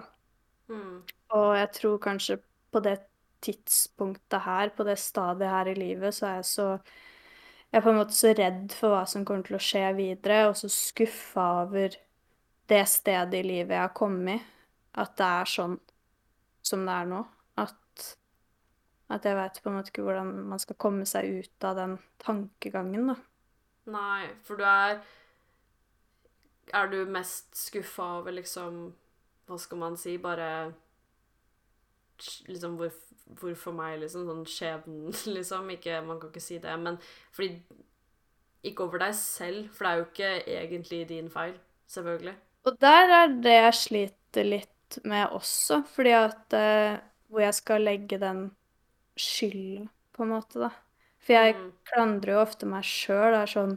[0.72, 1.02] Mm.
[1.36, 2.38] Og jeg tror kanskje
[2.74, 2.96] på det
[3.46, 6.68] tidspunktet her, på det stadiet her i livet, så er jeg så
[7.70, 10.48] Jeg er på en måte så redd for hva som kommer til å skje videre,
[10.50, 11.94] og så skuffa over
[12.70, 14.46] det stedet i livet jeg har kommet i.
[14.98, 15.76] At det er sånn
[16.66, 17.20] som det er nå.
[17.62, 18.06] At,
[19.14, 21.98] at jeg veit på en måte ikke hvordan man skal komme seg ut av den
[22.26, 23.18] tankegangen, da.
[23.90, 25.00] Nei, for du er
[26.74, 28.94] Er du mest skuffa over liksom
[29.48, 30.18] Hva skal man si?
[30.22, 30.74] Bare
[32.48, 32.92] Liksom hvor,
[33.40, 34.26] hvorfor meg, liksom?
[34.30, 35.70] Sånn skjebnen, liksom.
[35.76, 36.76] Ikke, man kan ikke si det.
[36.84, 37.00] Men
[37.36, 37.54] fordi
[38.70, 41.58] Ikke over deg selv, for det er jo ikke egentlig din feil.
[41.88, 42.36] Selvfølgelig.
[42.68, 47.84] Og der er det jeg sliter litt med også, fordi at eh, Hvor jeg skal
[47.86, 48.40] legge den
[49.20, 50.70] skylden, på en måte, da.
[51.22, 51.72] For jeg Mm.
[51.90, 53.34] klandrer jo ofte meg sjøl.
[53.36, 53.76] Det er sånn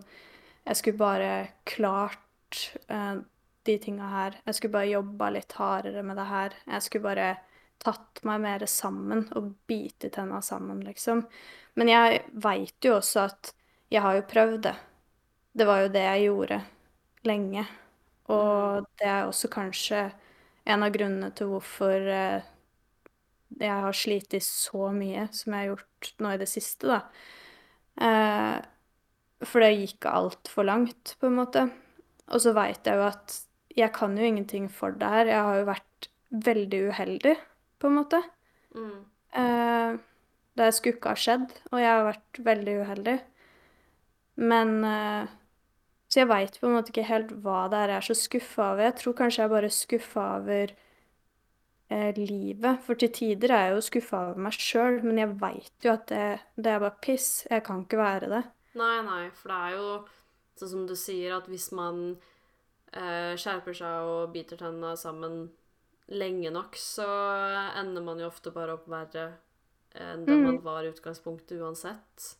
[0.66, 1.30] Jeg skulle bare
[1.66, 3.16] klart eh,
[3.66, 4.38] de tinga her.
[4.46, 6.54] Jeg skulle bare jobba litt hardere med det her.
[6.66, 7.28] Jeg skulle bare
[7.82, 11.24] tatt meg mer sammen og bite tenna sammen, liksom.
[11.78, 13.52] Men jeg veit jo også at
[13.92, 14.74] jeg har jo prøvd det.
[15.52, 16.60] Det var jo det jeg gjorde
[17.28, 17.66] lenge.
[18.32, 20.06] Og det er også kanskje
[20.72, 22.48] en av grunnene til hvorfor eh,
[23.60, 27.00] jeg har slitt så mye som jeg har gjort nå i det siste, da.
[28.00, 28.58] Eh,
[29.42, 31.66] for det gikk altfor langt, på en måte.
[32.30, 33.38] Og så veit jeg jo at
[33.76, 35.30] jeg kan jo ingenting for det her.
[35.32, 36.08] Jeg har jo vært
[36.46, 37.34] veldig uheldig,
[37.82, 38.22] på en måte.
[38.78, 39.02] Mm.
[39.32, 39.98] Uh,
[40.58, 43.18] det skulle ikke ha skjedd, og jeg har vært veldig uheldig.
[44.42, 45.30] Men uh,
[46.12, 48.72] Så jeg veit på en måte ikke helt hva det er jeg er så skuffa
[48.74, 48.84] over.
[48.84, 50.74] Jeg tror kanskje jeg er bare skuffa over
[51.92, 52.82] uh, livet.
[52.84, 56.04] For til tider er jeg jo skuffa over meg sjøl, men jeg veit jo at
[56.12, 57.30] det, det er bare piss.
[57.48, 58.42] Jeg kan ikke være det.
[58.76, 59.88] Nei, nei, for det er jo
[60.60, 62.04] sånn som du sier, at hvis man
[62.92, 65.46] skjerper seg og biter tennene sammen
[66.12, 67.06] lenge nok, så
[67.80, 69.30] ender man jo ofte bare opp verre
[69.94, 70.44] enn det Mm.
[70.44, 72.36] man var i utgangspunktet uansett.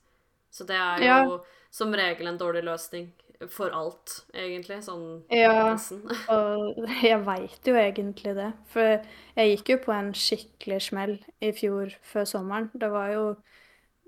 [0.51, 1.39] Så det er jo Ja.
[1.71, 3.11] som regel en dårlig løsning
[3.49, 4.83] for alt, egentlig.
[4.85, 6.03] Sånn Ja, nesten.
[6.29, 8.53] og jeg veit jo egentlig det.
[8.67, 9.03] For
[9.37, 12.71] jeg gikk jo på en skikkelig smell i fjor før sommeren.
[12.75, 13.37] Det var jo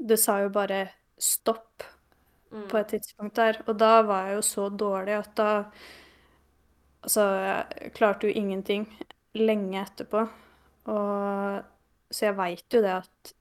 [0.07, 1.83] Det sa jo bare stopp
[2.53, 2.69] Mm.
[2.69, 3.63] på et tidspunkt der.
[3.69, 5.65] Og da var jeg jo så dårlig at da
[7.05, 7.21] Altså,
[7.81, 8.87] jeg klarte jo ingenting
[9.39, 10.25] lenge etterpå.
[10.93, 13.35] Og Så jeg veit jo det at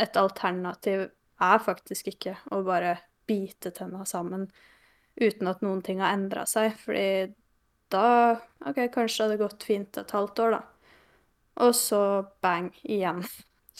[0.00, 1.08] et alternativ
[1.40, 2.94] er faktisk ikke å bare
[3.28, 4.46] bite tenna sammen
[5.20, 6.72] uten at noen ting har endra seg.
[6.80, 7.32] Fordi
[7.92, 8.06] da
[8.66, 10.62] OK, kanskje det hadde gått fint et halvt år, da.
[11.66, 12.02] Og så
[12.40, 13.24] bang, igjen.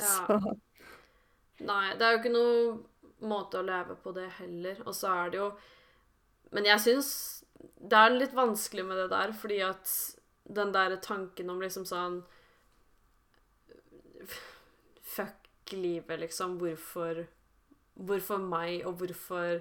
[0.00, 0.11] Ja.
[0.26, 0.40] Så
[1.61, 4.79] Nei, det er jo ikke noe måte å leve på det heller.
[4.87, 5.50] Og så er det jo
[6.57, 7.11] Men jeg syns
[7.61, 9.90] det er litt vanskelig med det der, fordi at
[10.44, 12.22] den der tanken om liksom sånn
[15.03, 16.59] Fuck livet, liksom.
[16.59, 17.26] Hvorfor
[18.00, 19.61] Hvorfor meg, og hvorfor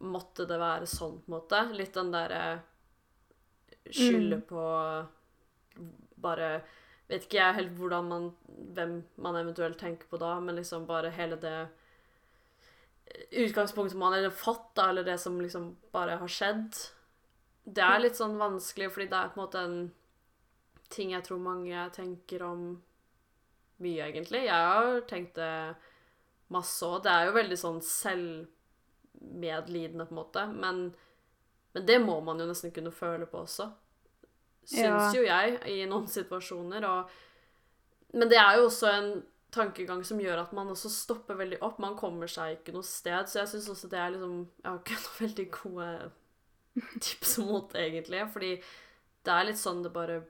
[0.00, 1.60] måtte det være sånn, på en måte?
[1.76, 2.62] Litt den derre
[3.90, 4.46] skylde Mm.
[4.48, 4.62] på
[6.16, 6.62] Bare
[7.08, 8.24] Vet ikke jeg helt hvordan man
[8.74, 11.68] Hvem man eventuelt tenker på da, men liksom bare hele det
[13.30, 16.74] utgangspunktet man har fått, da, eller det som liksom bare har skjedd.
[17.66, 19.78] Det er litt sånn vanskelig, fordi det er på en måte en
[20.94, 22.60] ting jeg tror mange tenker om
[23.82, 24.44] mye, egentlig.
[24.46, 25.74] Jeg har tenkt det
[26.54, 27.00] masse òg.
[27.04, 30.42] Det er jo veldig sånn selvmedlidende, på en måte.
[30.54, 30.76] Men,
[31.74, 33.66] men det må man jo nesten kunne føle på også.
[34.66, 35.12] Syns Ja.
[35.14, 36.82] jo jeg, i noen situasjoner.
[36.90, 37.00] Og,
[38.14, 39.10] men det er jo også en
[39.54, 41.78] tankegang som gjør at man også stopper veldig opp.
[41.82, 43.24] Man kommer seg ikke noe sted.
[43.30, 45.88] Så jeg syns også det er liksom Jeg har ikke noen veldig gode
[47.04, 48.24] tips mot egentlig.
[48.32, 48.52] Fordi
[49.26, 50.20] det er litt sånn det bare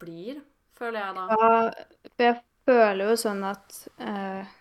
[0.00, 0.42] blir,
[0.76, 1.26] føler jeg da.
[1.32, 4.54] Ja, for jeg føler jo sånn at eh,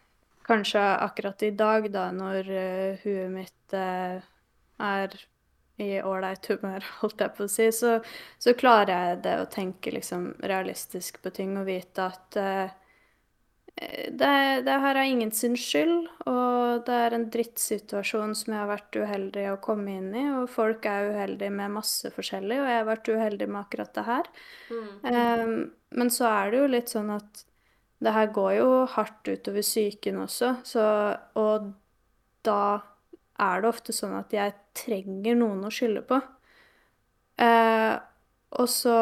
[0.47, 4.19] kanskje akkurat i dag, da, når eh, huet mitt eh,
[4.85, 5.17] er
[5.81, 7.97] i ålreit humør, holdt jeg på å si, så,
[8.39, 12.75] så klarer jeg det å tenke liksom realistisk på ting og vite at eh,
[13.75, 18.69] det, det her er ingen sin skyld, og det er en drittsituasjon som jeg har
[18.69, 22.79] vært uheldig å komme inn i, og folk er uheldige med masse forskjellig, og jeg
[22.79, 24.31] har vært uheldig med akkurat det her.
[24.69, 24.87] Mm.
[25.03, 25.57] Um,
[25.99, 27.43] men så er det jo litt sånn at
[28.05, 30.87] det her går jo hardt utover psyken også, så
[31.39, 31.71] Og
[32.45, 32.79] da
[33.41, 36.21] er det ofte sånn at jeg trenger noen å skylde på.
[37.41, 37.99] Uh,
[38.55, 38.97] og så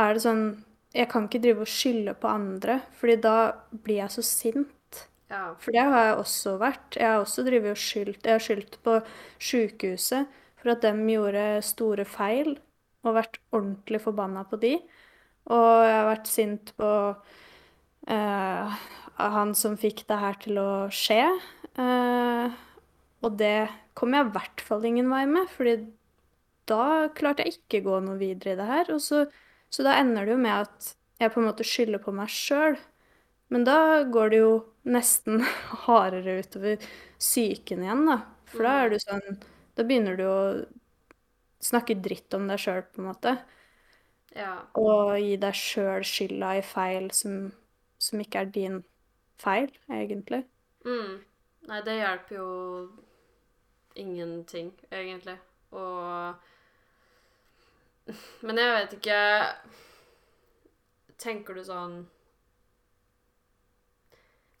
[0.00, 0.46] er det sånn
[0.92, 3.36] Jeg kan ikke drive og skylde på andre, fordi da
[3.84, 5.02] blir jeg så sint.
[5.32, 5.54] Ja.
[5.62, 6.98] For det har jeg også vært.
[6.98, 8.98] Jeg har også drevet og skyldt Jeg har skyldt på
[9.40, 12.52] sjukehuset for at de gjorde store feil,
[13.02, 14.76] og vært ordentlig forbanna på de.
[15.50, 16.90] Og jeg har vært sint på
[18.12, 18.76] uh,
[19.18, 21.24] han som fikk det her til å skje.
[21.74, 22.52] Uh,
[23.24, 25.76] og det kom jeg i hvert fall ingen vei med, fordi
[26.70, 28.92] da klarte jeg ikke gå noe videre i det her.
[28.94, 29.24] Og så,
[29.72, 32.76] så da ender det jo med at jeg på en måte skylder på meg sjøl.
[33.52, 34.52] Men da går det jo
[34.88, 35.42] nesten
[35.86, 36.86] hardere utover
[37.20, 38.18] psyken igjen, da.
[38.52, 39.40] For da er du sånn
[39.78, 40.40] Da begynner du å
[41.64, 43.36] snakke dritt om deg sjøl, på en måte.
[44.36, 44.54] ja.
[44.80, 47.36] Og gi deg sjøl skylda i feil som,
[48.00, 48.80] som ikke er din
[49.42, 50.42] feil, egentlig.
[50.86, 51.20] Mm.
[51.70, 52.48] Nei, det hjelper jo
[53.94, 55.36] ingenting, egentlig.
[55.72, 56.34] Og
[58.42, 59.18] Men jeg vet ikke
[61.22, 62.00] Tenker du sånn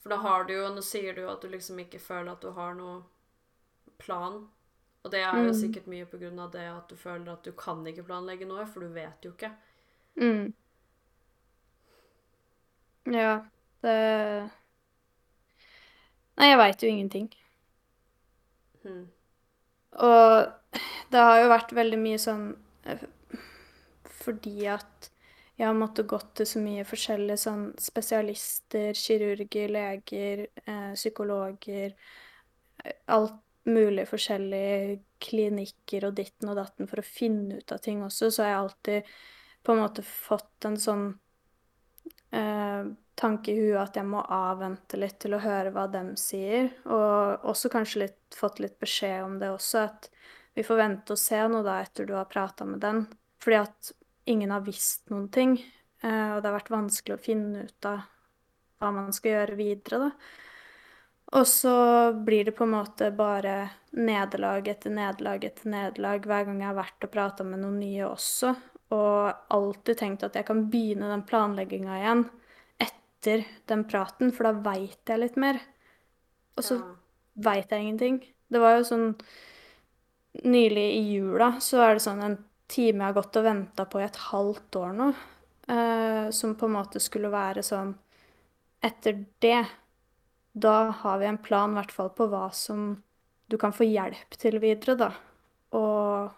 [0.02, 2.42] For da har du jo Nå sier du jo at du liksom ikke føler at
[2.44, 3.02] du har noe
[4.02, 4.40] plan.
[5.04, 5.58] Og det er jo Mm.
[5.58, 8.64] sikkert mye på grunn av det at du føler at du kan ikke planlegge noe,
[8.66, 9.50] for du vet jo ikke.
[10.18, 10.52] Mm.
[13.06, 13.44] Ja,
[13.82, 14.50] det
[16.38, 17.28] Nei, jeg veit jo ingenting.
[18.84, 19.06] Mm.
[19.92, 20.52] Og
[21.12, 22.46] det har jo vært veldig mye sånn
[22.88, 23.02] eh,
[24.22, 25.10] Fordi at
[25.58, 31.96] jeg har måttet gått til så mye forskjellige sånn spesialister, kirurger, leger, eh, psykologer
[33.14, 33.36] Alt
[33.68, 38.42] mulig forskjellige klinikker og ditten og datten for å finne ut av ting også, så
[38.42, 39.12] har jeg alltid
[39.62, 41.04] på en måte fått en sånn
[42.34, 46.72] eh, tanke i huet at jeg må avvente litt til å høre hva dem sier.
[46.90, 50.10] Og også kanskje litt, fått litt beskjed om det også, at
[50.56, 53.04] vi får vente og se nå da etter du har prata med den.
[53.42, 53.92] Fordi at
[54.24, 55.56] ingen har visst noen ting,
[56.02, 58.00] eh, og det har vært vanskelig å finne ut av
[58.82, 60.10] hva man skal gjøre videre, da.
[61.32, 66.60] Og så blir det på en måte bare nederlag etter nederlag etter nederlag hver gang
[66.60, 68.52] jeg har vært og prata med noen nye også.
[68.92, 72.26] Og alltid tenkt at jeg kan begynne den planlegginga igjen
[72.84, 75.60] etter den praten, for da veit jeg litt mer.
[76.58, 76.94] Og så Ja.
[77.36, 78.20] veit jeg ingenting.
[78.50, 79.16] Det var jo sånn
[80.44, 82.38] Nylig i jula så er det sånn en
[82.72, 85.08] time jeg har gått og venta på i et halvt år nå,
[85.68, 87.94] uh, som på en måte skulle være sånn
[88.82, 89.60] Etter det,
[90.58, 92.96] da har vi en plan i hvert fall på hva som
[93.46, 95.10] du kan få hjelp til videre, da.
[95.78, 96.32] Og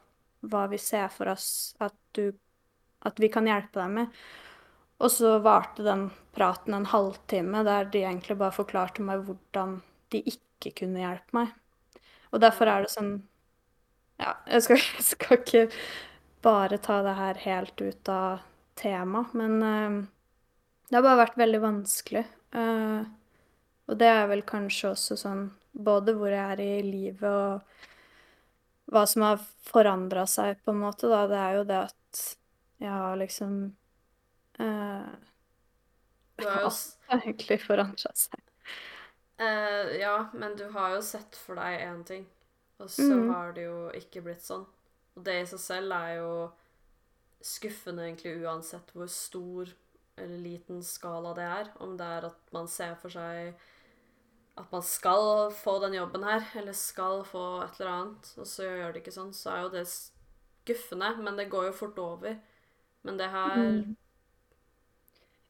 [0.51, 2.33] hva vi ser for oss at du
[3.05, 4.12] At vi kan hjelpe deg med.
[5.05, 9.75] Og så varte den praten en halvtime der de egentlig bare forklarte meg hvordan
[10.14, 11.51] de ikke kunne hjelpe meg.
[12.33, 13.14] Og derfor er det sånn
[14.23, 15.66] Ja, jeg skal, jeg skal ikke
[16.44, 18.44] bare ta det her helt ut av
[18.78, 19.98] temaet, men uh,
[20.88, 22.24] det har bare vært veldig vanskelig.
[22.54, 23.02] Uh,
[23.88, 27.80] og det er vel kanskje også sånn både hvor jeg er i livet og
[28.92, 31.24] hva som har forandra seg, på en måte, da.
[31.30, 32.24] Det er jo det at
[32.85, 33.54] jeg har liksom
[34.61, 35.12] uh,
[36.44, 38.40] Alt har egentlig forandra seg.
[39.40, 42.26] Uh, ja, men du har jo sett for deg én ting,
[42.78, 43.28] og så Mm.
[43.33, 44.66] har det jo ikke blitt sånn.
[45.16, 46.31] Og det i seg selv er jo
[47.44, 49.70] skuffende egentlig uansett hvor stor
[50.16, 51.70] eller liten skala det er.
[51.83, 53.55] Om det er at man ser for seg
[54.55, 58.68] at man skal få den jobben her, eller skal få et eller annet, og så
[58.68, 62.37] gjør det ikke sånn, så er jo det skuffende, men det går jo fort over.
[63.03, 63.96] Men det her Mm.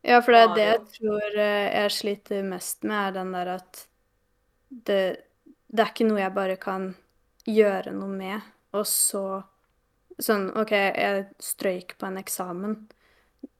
[0.04, 3.50] Ja, for det er det jeg tror eh, jeg sliter mest med, er den der
[3.54, 3.86] at
[4.68, 4.98] det,
[5.68, 6.90] det er ikke noe jeg bare kan
[7.48, 8.40] gjøre noe med,
[8.76, 9.24] og så
[10.22, 12.76] Sånn, OK, jeg strøyk på en eksamen.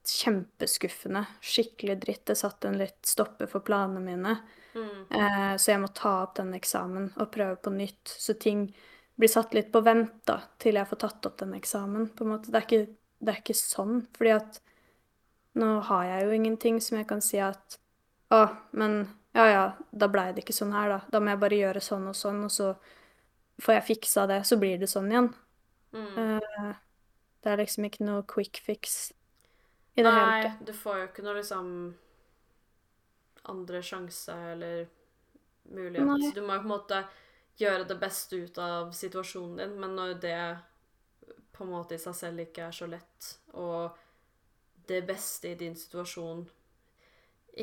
[0.05, 1.25] Kjempeskuffende.
[1.43, 2.25] Skikkelig dritt.
[2.29, 4.37] Det satte en litt stopper for planene mine.
[4.75, 8.07] mm, Eh, så jeg må ta opp den eksamen og prøve på nytt.
[8.07, 8.67] Så ting
[9.15, 12.09] blir satt litt på vent da, til jeg får tatt opp den eksamen.
[12.15, 12.51] på en måte.
[12.51, 14.07] Det er ikke, det er ikke sånn.
[14.17, 14.61] Fordi at
[15.55, 17.79] nå har jeg jo ingenting som jeg kan si at
[18.33, 19.03] Å, men
[19.37, 20.99] ja ja, da blei det ikke sånn her, da.
[21.11, 22.71] Da må jeg bare gjøre sånn og sånn, og så
[23.61, 25.29] får jeg fiksa det, så blir det sånn igjen.
[25.95, 26.17] Mm.
[26.21, 26.73] Eh,
[27.45, 29.13] det er liksom ikke noe quick fix
[29.95, 31.67] i det hele Nei, du får jo ikke noe liksom
[33.45, 34.87] andre sjanse eller
[35.69, 36.07] mulighet.
[36.07, 36.31] Nei.
[36.33, 37.03] Du må jo på en måte
[37.61, 40.39] gjøre det beste ut av situasjonen din, men når det
[41.55, 43.95] på en måte i seg selv ikke er så lett, og
[44.89, 46.43] det beste i din situasjon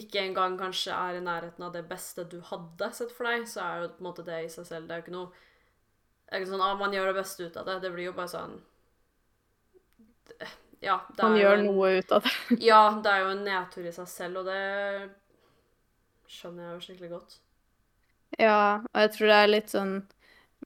[0.00, 3.60] ikke engang kanskje er i nærheten av det beste du hadde sett for deg, så
[3.60, 5.42] er jo på en måte det i seg selv Det er jo ikke noe
[6.32, 7.74] Det er ikke sånn at man gjør det beste ut av det.
[7.82, 8.54] Det blir jo bare sånn
[10.80, 12.32] Ja, Man gjør en- noe ut av det.
[12.70, 15.10] ja, det er jo en nedtur i seg selv, og det
[16.32, 17.36] skjønner jeg jo skikkelig godt.
[18.40, 19.92] Ja, og jeg tror det er litt sånn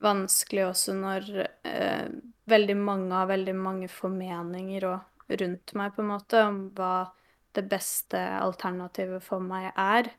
[0.07, 1.29] vanskelig også når
[1.66, 2.07] eh,
[2.46, 7.11] veldig mange har veldig mange formeninger og rundt meg, på en måte, om hva
[7.59, 10.12] det beste alternativet for meg er.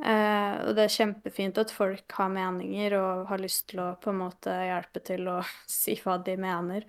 [0.00, 4.14] Eh, og det er kjempefint at folk har meninger og har lyst til å på
[4.14, 5.40] en måte hjelpe til å
[5.80, 6.86] si hva de mener.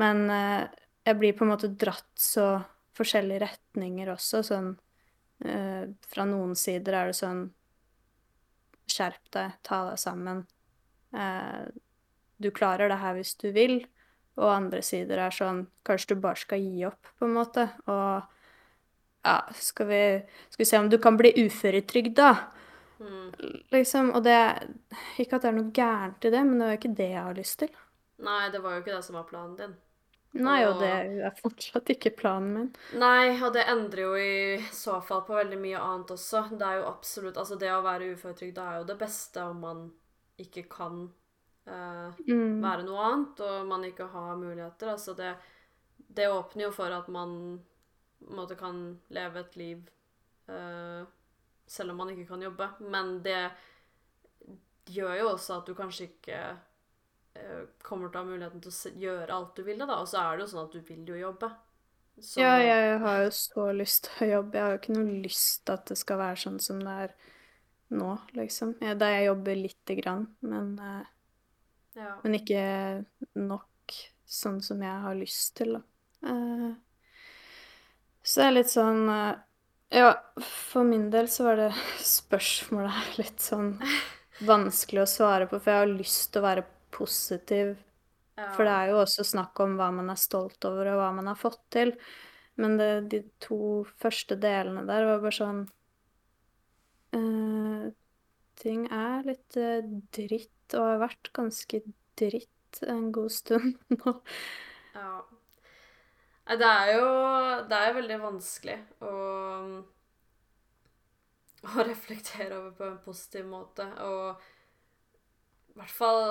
[0.00, 0.62] Men eh,
[1.04, 2.46] jeg blir på en måte dratt så
[2.96, 4.72] forskjellige retninger også, sånn
[5.44, 7.46] eh, Fra noen sider er det sånn
[8.92, 10.42] Skjerp deg, ta deg sammen.
[12.42, 13.78] Du klarer det her hvis du vil.
[14.36, 17.64] Og andre sider er sånn Kanskje du bare skal gi opp, på en måte.
[17.86, 18.26] Og
[19.24, 20.02] ja, skal vi,
[20.50, 22.30] skal vi se om du kan bli uføretrygda?
[23.00, 23.32] Mm.
[23.70, 24.10] Liksom.
[24.14, 24.36] Og det
[25.18, 27.22] Ikke at det er noe gærent i det, men det er jo ikke det jeg
[27.28, 27.72] har lyst til.
[28.26, 29.74] Nei, det var jo ikke det som var planen din.
[30.32, 30.90] Nei, og det
[31.28, 32.68] er fortsatt ikke planen min.
[32.96, 36.44] Nei, og det endrer jo i så fall på veldig mye annet også.
[36.56, 39.82] Det er jo absolutt Altså, det å være uføretrygda er jo det beste om man
[40.40, 41.02] ikke kan
[41.68, 42.62] uh, Mm.
[42.62, 44.94] være noe annet, og man ikke har muligheter.
[44.94, 45.34] Altså, det,
[46.08, 47.36] det åpner jo for at man
[48.30, 48.82] måte kan
[49.14, 49.82] leve et liv
[50.50, 51.02] uh,
[51.66, 52.68] selv om man ikke kan jobbe.
[52.92, 53.40] Men det
[54.92, 58.94] gjør jo også at du kanskje ikke uh, kommer til å ha muligheten til å
[59.06, 60.00] gjøre alt du vil, da.
[60.00, 61.52] Og så er det jo sånn at du vil jo jobbe.
[62.20, 64.58] Så Ja, jeg har jo så lyst til å jobbe.
[64.58, 67.14] Jeg har jo ikke noe lyst til at det skal være sånn som det er
[67.92, 68.76] nå, liksom.
[68.84, 71.04] Ja, Da jeg jobber lite grann, men, uh,
[71.96, 72.14] ja.
[72.22, 72.62] men ikke
[73.36, 73.68] nok
[74.32, 75.82] sånn som jeg har lyst til, da.
[76.22, 76.70] Eh,
[78.22, 79.32] Så det er litt sånn eh,
[79.98, 80.10] Ja,
[80.46, 81.70] for min del så var det
[82.18, 83.74] spørsmålet her litt sånn
[84.42, 87.74] vanskelig å svare på, for jeg har lyst til å være positiv
[88.36, 88.48] ja.
[88.56, 91.30] for det er jo også snakk om hva man er stolt over, og hva man
[91.30, 91.94] har fått til.
[92.60, 95.62] Men det, de to første delene der var bare sånn
[97.16, 97.84] uh,
[98.62, 99.80] Ting er litt uh,
[100.14, 101.80] dritt, og har vært ganske
[102.20, 104.18] dritt en god stund nå.
[104.94, 105.14] Ja.
[106.46, 107.08] Nei, det er jo
[107.70, 109.12] Det er veldig vanskelig å
[111.62, 113.84] å reflektere over på en positiv måte.
[114.02, 114.40] Og
[115.72, 116.24] i hvert fall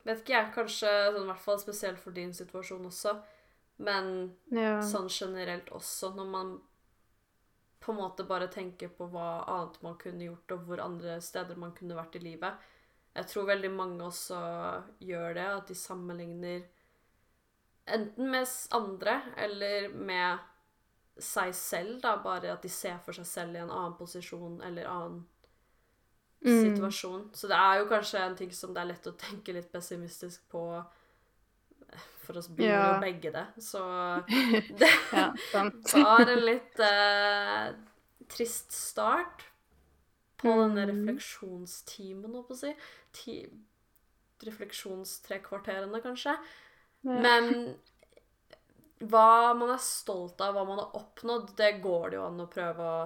[0.00, 3.12] Vet ikke jeg, kanskje sånn, i hvert fall spesielt for din situasjon også.
[3.84, 4.06] Men
[4.50, 4.80] Ja.
[4.80, 6.54] sånn generelt også, når man
[7.80, 11.56] på en måte bare tenker på hva annet man kunne gjort, og hvor andre steder
[11.60, 12.54] man kunne vært i livet.
[13.14, 14.40] Jeg tror veldig mange også
[15.00, 16.62] gjør det, at de sammenligner
[17.94, 20.38] enten med andre eller med
[21.20, 24.86] seg selv, da, bare at de ser for seg selv i en annen posisjon eller
[24.88, 25.26] annen
[26.40, 26.62] Mm.
[26.74, 27.30] situasjon.
[27.36, 30.46] Så det er jo kanskje en ting som det er lett å tenke litt pessimistisk
[30.48, 30.62] på,
[32.24, 32.94] for oss begynner Ja.
[32.94, 33.46] jo begge det.
[33.60, 33.82] Så
[34.80, 35.92] det Ja, sant.
[36.32, 37.74] en litt eh,
[38.28, 39.44] trist start
[40.40, 40.92] på denne Mm.
[41.10, 42.72] refleksjonstimen, holdt på å si.
[43.12, 43.36] Ti
[44.46, 46.34] refleksjonstrekvarterene, kanskje.
[47.06, 47.74] Men
[49.00, 52.48] hva man er stolt av, hva man har oppnådd, det går det jo an å
[52.52, 53.00] prøve å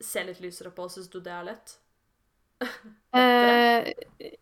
[0.00, 0.88] se litt lysere på.
[0.88, 1.78] Syns du det er lett?
[3.14, 3.92] Eh,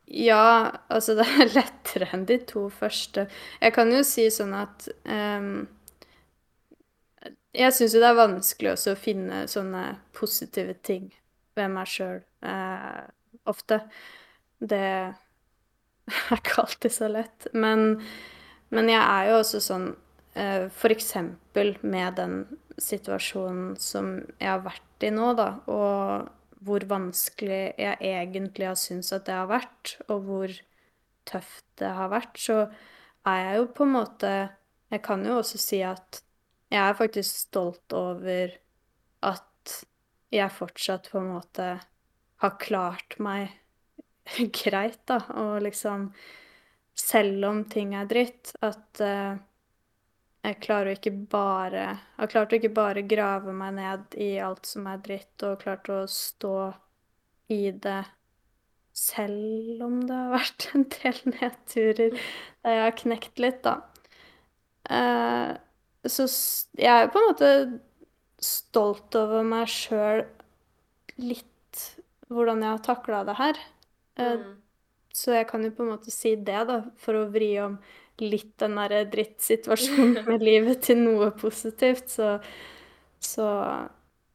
[0.06, 3.26] ja, altså det er lettere enn de to første.
[3.60, 5.66] Jeg kan jo si sånn at um,
[7.52, 9.82] Jeg syns jo det er vanskelig også å finne sånne
[10.16, 11.10] positive ting
[11.58, 13.02] ved meg sjøl eh,
[13.52, 13.82] ofte.
[14.56, 14.88] Det
[16.30, 17.48] er ikke alltid så lett.
[17.52, 18.00] Men,
[18.74, 19.88] men jeg er jo også sånn
[20.38, 22.36] eh, For eksempel med den
[22.80, 26.30] situasjonen som jeg har vært i nå, da, og
[26.62, 30.54] hvor vanskelig jeg egentlig har syntes at det har vært, og hvor
[31.28, 32.58] tøft det har vært, så
[33.28, 34.32] er jeg jo på en måte
[34.92, 36.18] Jeg kan jo også si at
[36.68, 38.50] jeg er faktisk stolt over
[39.24, 39.76] at
[40.32, 41.68] jeg fortsatt på en måte
[42.42, 43.54] har klart meg
[44.62, 46.12] greit, da, og liksom
[46.98, 49.38] Selv om ting er dritt, at uh,
[50.42, 51.84] jeg klarer å ikke bare
[52.18, 55.88] Har klart å ikke bare grave meg ned i alt som er dritt, og klart
[55.88, 56.56] å stå
[57.52, 58.02] i det
[58.92, 63.78] selv om det har vært en del nedturer der jeg har knekt litt, da.
[64.90, 65.56] Uh,
[66.04, 66.26] så
[66.76, 67.50] jeg er på en måte
[68.42, 70.24] stolt over meg sjøl
[71.22, 71.48] litt
[72.32, 73.60] hvordan jeg har takla det her.
[74.18, 74.62] Eh, Mm.
[75.12, 77.78] så jeg kan jo på en måte si det, da, for å vri om
[78.20, 82.08] litt den derre drittsituasjonen med livet til noe positivt.
[82.12, 82.38] Så,
[83.20, 83.48] så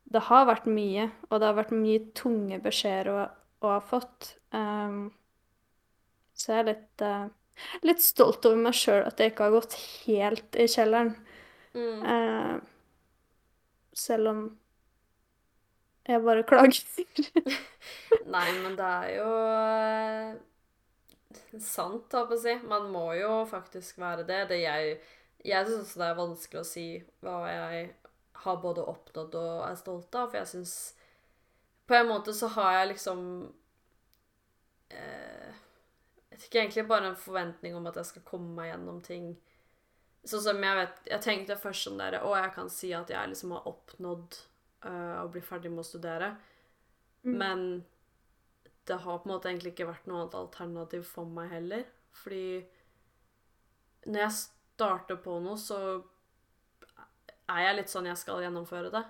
[0.07, 3.17] det har vært mye, og det har vært mye tunge beskjeder å,
[3.63, 4.37] å ha fått.
[4.55, 5.11] Um,
[6.37, 7.27] så jeg er litt, uh,
[7.83, 9.75] litt stolt over meg sjøl at jeg ikke har gått
[10.05, 11.13] helt i kjelleren.
[11.77, 12.01] Mm.
[12.05, 12.57] Uh,
[13.97, 14.41] selv om
[16.07, 16.83] jeg bare klager.
[18.35, 20.31] Nei, men det er jo eh,
[21.59, 22.55] sant, holdt på å si.
[22.67, 24.41] Man må jo faktisk være det.
[24.53, 24.97] det jeg
[25.45, 26.87] jeg syns det er vanskelig å si
[27.23, 27.91] hva jeg
[28.43, 30.75] har både oppnådd og er stolt av, for jeg syns
[31.87, 33.21] På en måte så har jeg liksom
[34.91, 35.53] eh,
[36.31, 39.31] Jeg ikke, egentlig bare en forventning om at jeg skal komme meg gjennom ting.
[40.27, 43.33] Sånn som jeg vet Jeg tenkte først sånn derre Å, jeg kan si at jeg
[43.33, 44.41] liksom har oppnådd
[44.85, 46.31] eh, og bli ferdig med å studere.
[47.23, 47.63] Men
[48.87, 51.85] det har på en måte egentlig ikke vært noe annet alternativ for meg heller.
[52.23, 52.43] Fordi
[54.07, 55.79] når jeg starter på noe, så
[57.53, 59.03] er jeg litt sånn jeg skal gjennomføre det.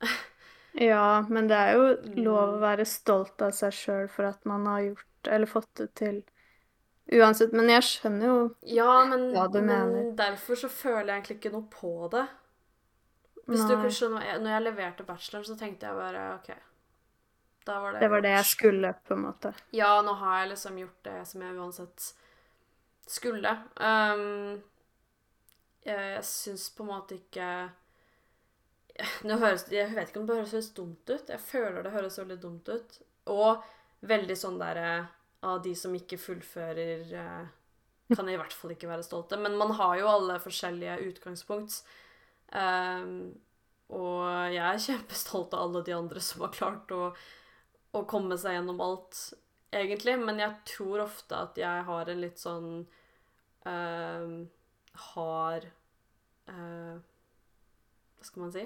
[0.72, 1.88] Ja, men det er jo
[2.24, 2.62] lov å Mm.
[2.62, 6.22] være stolt av seg sjøl for at man har gjort eller fått det til.
[7.12, 7.52] Uansett.
[7.52, 10.12] Men jeg skjønner jo Ja, men, Hva du men mener.
[10.16, 12.24] derfor så føler jeg egentlig ikke noe på det.
[13.46, 16.50] Hvis du kan skjønne, jeg- Når jeg leverte bacheloren, så tenkte jeg bare OK.
[17.66, 19.54] Da var det det var det jeg skulle, på en måte.
[19.72, 22.12] Ja, nå har jeg liksom gjort det som jeg uansett
[23.06, 23.52] skulle.
[23.76, 24.62] Um,
[25.84, 27.70] jeg jeg syns på en måte ikke
[29.24, 31.28] Nå høres, Jeg vet ikke om det høres veldig dumt ut.
[31.32, 32.98] Jeg føler det høres veldig dumt ut.
[33.32, 33.62] Og
[34.02, 35.08] veldig sånn derre
[35.42, 37.08] Av de som ikke fullfører,
[38.14, 39.36] kan jeg i hvert fall ikke være stolte.
[39.40, 41.80] Men man har jo alle forskjellige utgangspunkt.
[42.52, 43.32] Um,
[43.92, 47.10] og jeg er kjempestolt av alle de andre som har klart å,
[47.96, 49.20] å komme seg gjennom alt,
[49.72, 50.16] egentlig.
[50.20, 52.70] Men jeg tror ofte at jeg har en litt sånn
[53.68, 54.36] um,
[55.12, 55.68] hard
[56.52, 56.96] uh,
[58.16, 58.64] Hva skal man si?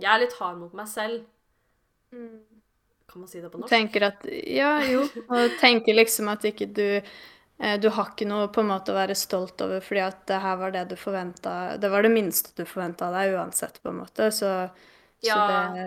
[0.00, 1.28] Jeg er litt hard mot meg selv.
[2.12, 3.72] Kan man si det på norsk?
[3.72, 5.04] Tenker at Ja, jo.
[5.28, 6.86] Og tenker liksom at ikke du
[7.80, 10.56] Du har ikke noe på en måte å være stolt over, fordi at det her
[10.58, 14.30] var det du forventa Det var det minste du forventa deg uansett, på en måte.
[14.34, 14.48] Så,
[15.22, 15.84] så Ja, det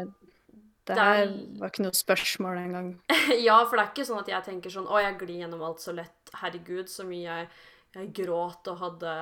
[0.85, 2.89] Det det er- her var ikke noe spørsmål engang.
[3.47, 5.81] ja, for det er ikke sånn at jeg tenker sånn Å, jeg glir gjennom alt
[5.83, 6.31] så lett.
[6.39, 7.47] Herregud, så mye jeg,
[7.95, 9.13] jeg gråt og hadde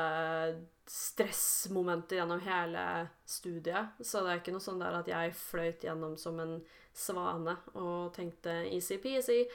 [0.93, 3.93] stressmomenter gjennom hele studiet.
[4.03, 6.57] Så det er ikke noe sånn der at jeg fløyt gjennom som en
[6.93, 9.45] svane og tenkte easy-peasy.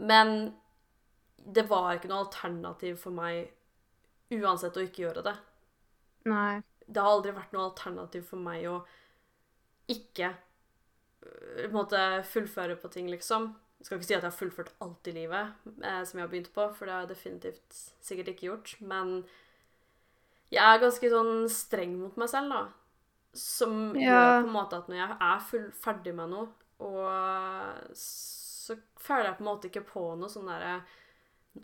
[0.00, 0.54] Men
[1.44, 3.50] det var ikke noe alternativ for meg
[4.34, 5.36] uansett å ikke gjøre det.
[6.24, 6.62] Nei.
[6.88, 8.78] Det har aldri vært noe alternativ for meg å
[9.92, 10.30] ikke
[11.24, 13.50] øh, måte fullføre på ting, liksom.
[13.78, 16.32] Jeg skal ikke si at jeg har fullført alt i livet eh, som jeg har
[16.32, 18.74] begynt på, for det har jeg definitivt sikkert ikke gjort.
[18.82, 19.12] Men
[20.52, 22.62] jeg er ganske sånn streng mot meg selv, da.
[23.38, 24.10] Som Ja.
[24.10, 26.48] gjør på en måte at når jeg er full, ferdig med noe,
[26.80, 30.78] og så føler jeg på en måte ikke på noe sånn derre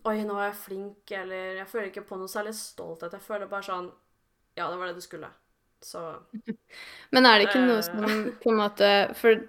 [0.09, 3.13] Oi, nå er jeg flink, eller Jeg føler ikke på noe særlig stolthet.
[3.17, 3.91] Jeg føler bare sånn
[4.59, 5.31] Ja, det var det du skulle.
[5.85, 6.03] Så
[7.15, 7.87] Men er det ikke noe Eh.
[7.87, 8.05] som
[8.43, 9.41] på en måte For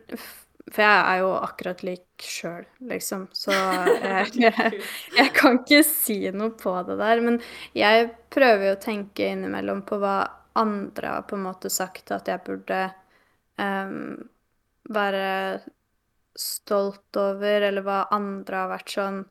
[0.72, 4.80] For jeg er jo akkurat lik sjøl, liksom, så jeg, jeg,
[5.14, 7.22] jeg kan ikke si noe på det der.
[7.22, 7.38] Men
[7.78, 10.16] jeg prøver jo å tenke innimellom på hva
[10.58, 12.80] andre har på en måte sagt at jeg burde
[13.62, 14.26] um,
[14.96, 15.28] være
[16.36, 19.22] stolt over, eller hva andre har vært sånn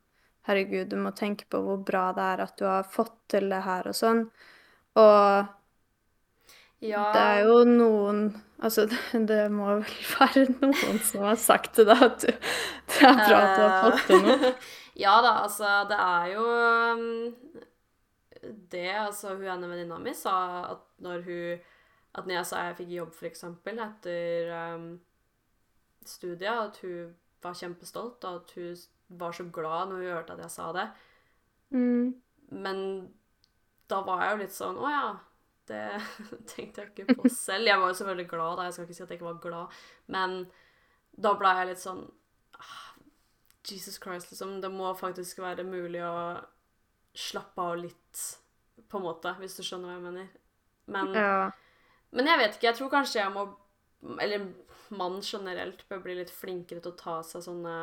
[0.49, 3.63] Herregud, du må tenke på hvor bra det er at du har fått til det
[3.65, 4.25] her og sånn.
[5.01, 5.53] Og
[6.85, 7.05] Ja.
[7.15, 8.27] det er jo noen
[8.65, 8.99] Altså, det,
[9.31, 12.31] det må vel være noen som har sagt til deg at du,
[12.95, 14.37] det er bra at du har fått til noe.
[14.49, 14.71] Eh,
[15.05, 16.45] ja da, altså, det er jo
[16.95, 17.65] um,
[18.73, 20.37] det Altså, hun ene venninna mi sa
[20.71, 21.65] at når hun
[22.15, 24.85] At når jeg sa jeg fikk jobb, eksempel, etter um,
[26.07, 28.77] studiet, at hun var kjempestolt, og at hun
[29.09, 30.87] var så glad når hun hørte at jeg sa det.
[31.75, 32.15] Mm.
[32.55, 32.81] Men
[33.91, 35.07] da var jeg jo litt sånn Å ja.
[35.65, 35.81] Det
[36.53, 37.67] tenkte jeg ikke på selv.
[37.71, 38.67] Jeg var jo selvfølgelig glad, da.
[38.69, 39.79] Jeg skal ikke si at jeg ikke var glad.
[40.13, 40.35] Men
[41.17, 42.03] da ble jeg litt sånn
[42.61, 42.83] ah,
[43.71, 44.59] Jesus Christ, liksom.
[44.61, 46.15] Det må faktisk være mulig å
[47.17, 48.25] slappe av litt,
[48.91, 50.29] på en måte, hvis du skjønner hva jeg mener.
[50.93, 51.51] Men, Ja.
[52.13, 52.69] men jeg vet ikke.
[52.69, 53.47] Jeg tror kanskje jeg må
[54.21, 54.43] Eller
[54.93, 57.77] mann generelt bør bli litt flinkere til å ta seg sånne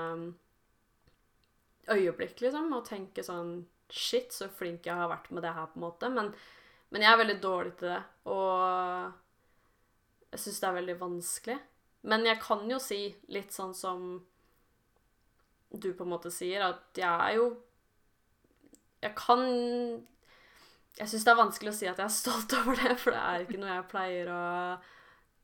[1.90, 3.62] øyeblikk, liksom, og tenke sånn
[3.92, 6.08] Shit, så flink jeg har vært med det her, på en måte.
[6.16, 6.30] Men,
[6.96, 7.98] men jeg er veldig dårlig til det,
[8.32, 9.12] og
[10.32, 11.58] jeg syns det er veldig vanskelig.
[12.08, 13.02] Men jeg kan jo si
[13.36, 14.14] litt sånn som
[15.72, 17.52] du på en måte sier, at jeg er jo
[19.02, 19.44] Jeg kan
[20.98, 23.22] Jeg syns det er vanskelig å si at jeg er stolt over det, for det
[23.22, 24.42] er ikke noe jeg pleier å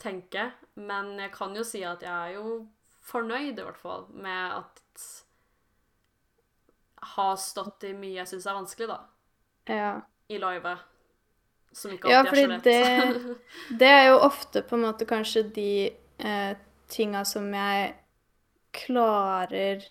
[0.01, 0.49] tenke.
[0.75, 2.59] Men jeg kan jo si at jeg er jo
[3.07, 4.83] fornøyd, i hvert fall, med at
[7.15, 8.99] har stått i mye jeg syns er vanskelig, da.
[9.67, 10.01] ja.
[10.29, 10.79] I livet.
[11.71, 12.63] Som ikke Ja, alltid er så fordi lett.
[12.63, 13.37] det,
[13.79, 15.69] det er jo ofte på en måte kanskje de
[16.19, 16.57] eh,
[16.91, 17.93] tinga som jeg
[18.77, 19.83] klarer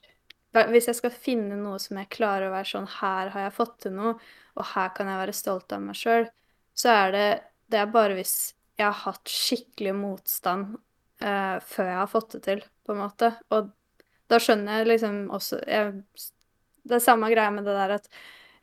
[0.72, 3.74] Hvis jeg skal finne noe som jeg klarer å være sånn Her har jeg fått
[3.84, 4.14] til noe,
[4.56, 6.28] og her kan jeg være stolt av meg sjøl,
[6.76, 7.26] så er det
[7.72, 8.36] Det er bare hvis
[8.76, 10.76] jeg har hatt skikkelig motstand
[11.24, 13.30] eh, før jeg har fått det til, på en måte.
[13.56, 13.70] Og
[14.28, 15.94] da skjønner jeg liksom også jeg,
[16.86, 18.10] Det er samme greia med det der at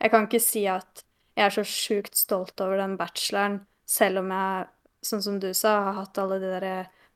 [0.00, 1.04] jeg kan ikke si at
[1.34, 3.58] jeg er så sjukt stolt over den bacheloren,
[3.90, 4.66] selv om jeg,
[5.04, 6.68] sånn som du sa, har hatt alle de der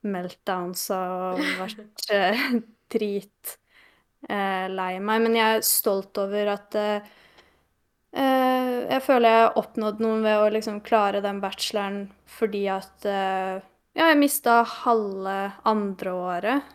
[0.08, 2.42] meltdowns og vært eh,
[2.92, 3.54] drit
[4.28, 5.24] eh, lei meg.
[5.26, 7.08] Men jeg er stolt over at eh,
[8.12, 12.06] eh, Jeg føler jeg har oppnådd noe ved å liksom klare den bacheloren
[12.38, 13.58] fordi at eh,
[13.98, 16.66] Ja, jeg mista halve andreåret,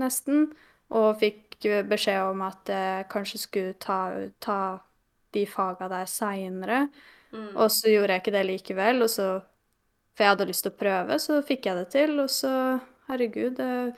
[0.00, 0.48] nesten,
[0.90, 1.51] og fikk
[1.88, 3.98] beskjed om at jeg kanskje skulle ta,
[4.42, 4.58] ta
[5.32, 6.86] de faga der seinere.
[7.32, 7.54] Mm.
[7.56, 9.30] Og så gjorde jeg ikke det likevel, og så
[10.12, 12.50] For jeg hadde lyst til å prøve, så fikk jeg det til, og så
[13.08, 13.94] Herregud, det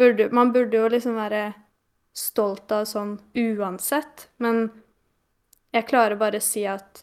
[0.00, 1.50] burde Man burde jo liksom være
[2.16, 4.70] stolt av sånn uansett, men
[5.76, 7.02] jeg klarer bare å si at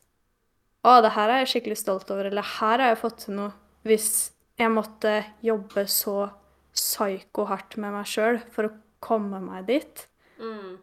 [0.83, 3.53] Å, det her er jeg skikkelig stolt over, eller her har jeg fått til noe.
[3.87, 5.13] Hvis jeg måtte
[5.45, 6.31] jobbe så
[6.73, 8.73] psyko hardt med meg sjøl for å
[9.03, 10.05] komme meg dit.
[10.39, 10.77] Mm.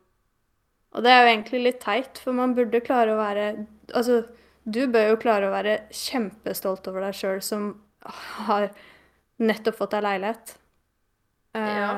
[0.91, 3.51] Og det er jo egentlig litt teit, for man burde klare å være
[3.95, 4.21] Altså,
[4.71, 7.71] du bør jo klare å være kjempestolt over deg sjøl som
[8.47, 8.69] har
[9.43, 10.53] nettopp fått deg leilighet.
[11.59, 11.91] Eh, Ja.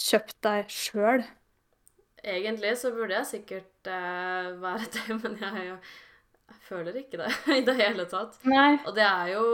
[0.00, 1.24] Kjøpt deg sjøl.
[2.24, 5.76] Egentlig så burde jeg sikkert eh, være det, men jeg,
[6.50, 8.40] jeg føler ikke det i det hele tatt.
[8.48, 8.78] Nei.
[8.86, 9.44] Og det er jo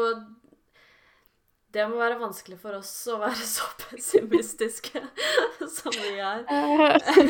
[1.76, 5.02] Det må være vanskelig for oss å være så pessimistiske
[5.76, 6.46] som vi er.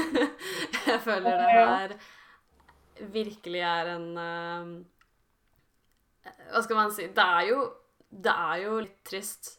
[0.91, 1.97] Jeg føler det her
[3.13, 4.69] virkelig er en eh,
[6.53, 7.65] Hva skal man si Det er jo,
[8.09, 9.57] det er jo litt trist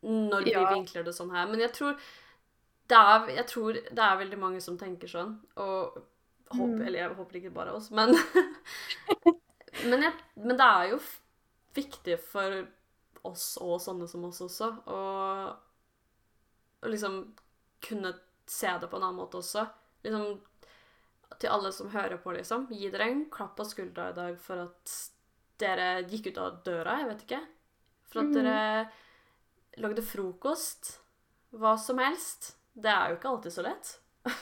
[0.00, 1.96] når vi vinkler det sånn her, men jeg tror
[2.88, 6.06] det er, jeg tror det er veldig mange som tenker sånn, og håper,
[6.50, 6.80] Mm.
[6.82, 8.10] Eller jeg håper ikke bare oss, men
[9.90, 10.96] men, jeg, men det er jo
[11.76, 12.56] viktig for
[13.28, 14.68] oss og sånne som oss også,
[16.80, 17.22] Og liksom
[17.84, 18.14] kunne
[18.46, 19.66] se det på en annen måte også.
[20.02, 20.40] Liksom
[21.40, 22.66] til alle som hører på, liksom.
[22.72, 24.94] Gi dere en klapp på skuldra i dag for at
[25.60, 27.40] dere gikk ut av døra, jeg vet ikke.
[28.10, 28.34] For at mm.
[28.36, 30.96] dere lagde frokost.
[31.50, 32.54] Hva som helst.
[32.72, 33.92] Det er jo ikke alltid så lett.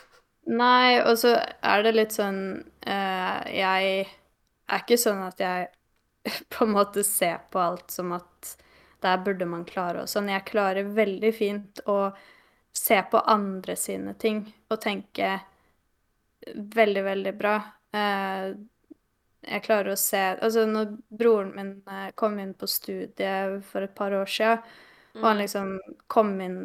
[0.63, 2.41] Nei, og så er det litt sånn
[2.89, 5.69] uh, Jeg er ikke sånn at jeg
[6.55, 8.55] på en måte ser på alt som at
[9.05, 10.31] der burde man klare og sånn.
[10.33, 11.99] Jeg klarer veldig fint å
[12.75, 15.37] se på andre sine ting og tenke
[16.55, 17.57] veldig, veldig bra.
[17.95, 18.51] Eh,
[19.49, 23.95] jeg klarer å se Altså, når broren min eh, kom inn på studiet for et
[23.97, 24.67] par år siden,
[25.19, 26.59] og han liksom kom inn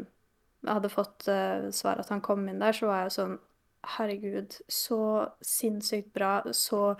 [0.67, 3.39] hadde fått uh, svar at han kom inn der, så var jeg sånn
[3.97, 4.97] Herregud, så
[5.43, 6.37] sinnssykt bra.
[6.55, 6.93] Så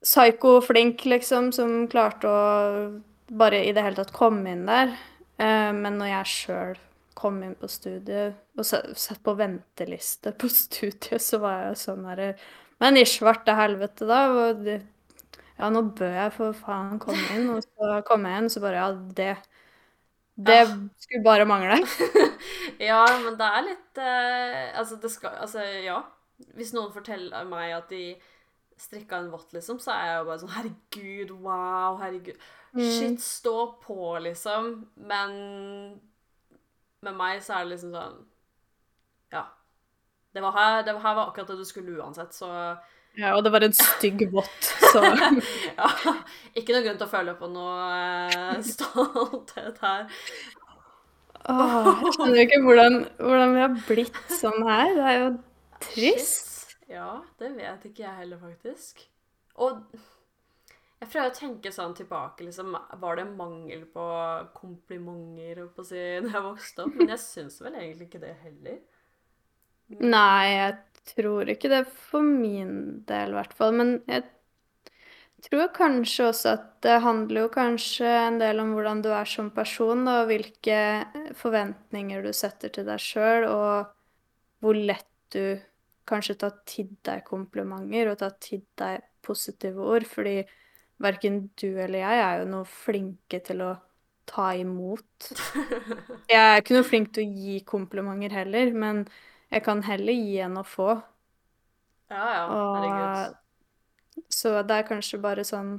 [0.00, 2.38] psyko-flink, liksom, som klarte å
[3.28, 4.94] bare i det hele tatt komme inn der.
[5.40, 6.80] Uh, men når jeg sjøl
[7.18, 12.32] kom inn på studiet og satt på venteliste på studiet, så var jeg sånn herre
[12.82, 14.24] Men i svarte helvete, da.
[15.60, 17.50] Ja, nå bør jeg for faen komme inn.
[17.54, 19.36] Og så kom jeg inn, så bare Ja, det
[20.34, 20.66] Det ja.
[20.98, 21.78] skulle bare mangle.
[22.90, 26.00] ja, men det er litt uh, Altså, det skal Altså, ja.
[26.56, 28.16] Hvis noen forteller meg at de
[28.82, 32.48] strikka en vott, liksom, så er jeg jo bare sånn Herregud, wow, herregud.
[32.72, 32.88] Mm.
[32.88, 34.86] Shit, stå på, liksom.
[34.94, 35.34] Men
[37.02, 38.22] med meg så er det liksom sånn
[39.34, 39.46] Ja.
[40.32, 42.48] Det var her, det var, her var akkurat det du skulle uansett, så
[43.20, 45.02] ja, og det var en stygg vått, så
[45.80, 45.90] Ja.
[46.56, 47.90] Ikke noe grunn til å føle på noe
[48.32, 50.06] uh, stolthet her.
[51.42, 54.92] Åh, jeg skjønner ikke hvordan, hvordan, vi har blitt sånn her.
[54.96, 55.30] Det er jo
[55.82, 56.50] trist.
[56.70, 56.76] Shit.
[56.92, 57.10] Ja,
[57.40, 59.02] det vet ikke jeg heller, faktisk.
[59.60, 59.82] Og
[61.02, 62.76] jeg prøver å tenke sånn tilbake, liksom.
[63.02, 64.04] Var det mangel på
[64.54, 66.94] komplimenter på si, da jeg vokste opp?
[66.94, 68.76] Men jeg syns vel egentlig ikke det heller.
[69.98, 70.76] Nei, jeg
[71.10, 73.74] tror ikke det for min del, i hvert fall.
[73.80, 74.22] Men jeg
[75.48, 79.50] tror kanskje også at det handler jo kanskje en del om hvordan du er som
[79.50, 80.78] person, og hvilke
[81.42, 83.92] forventninger du setter til deg sjøl, og
[84.62, 85.58] hvor lett du
[86.06, 90.06] kanskje tar til deg komplimenter og tar til deg positive ord.
[90.06, 90.44] Fordi
[91.02, 93.72] verken du eller jeg er jo noe flinke til å
[94.28, 95.32] ta imot.
[96.30, 99.00] Jeg er ikke noe flink til å gi komplimenter heller, men
[99.52, 100.94] jeg kan heller gi enn å få.
[102.08, 102.44] Ja, ja.
[102.76, 103.34] Herregud.
[103.34, 105.74] Og, så det er kanskje bare sånn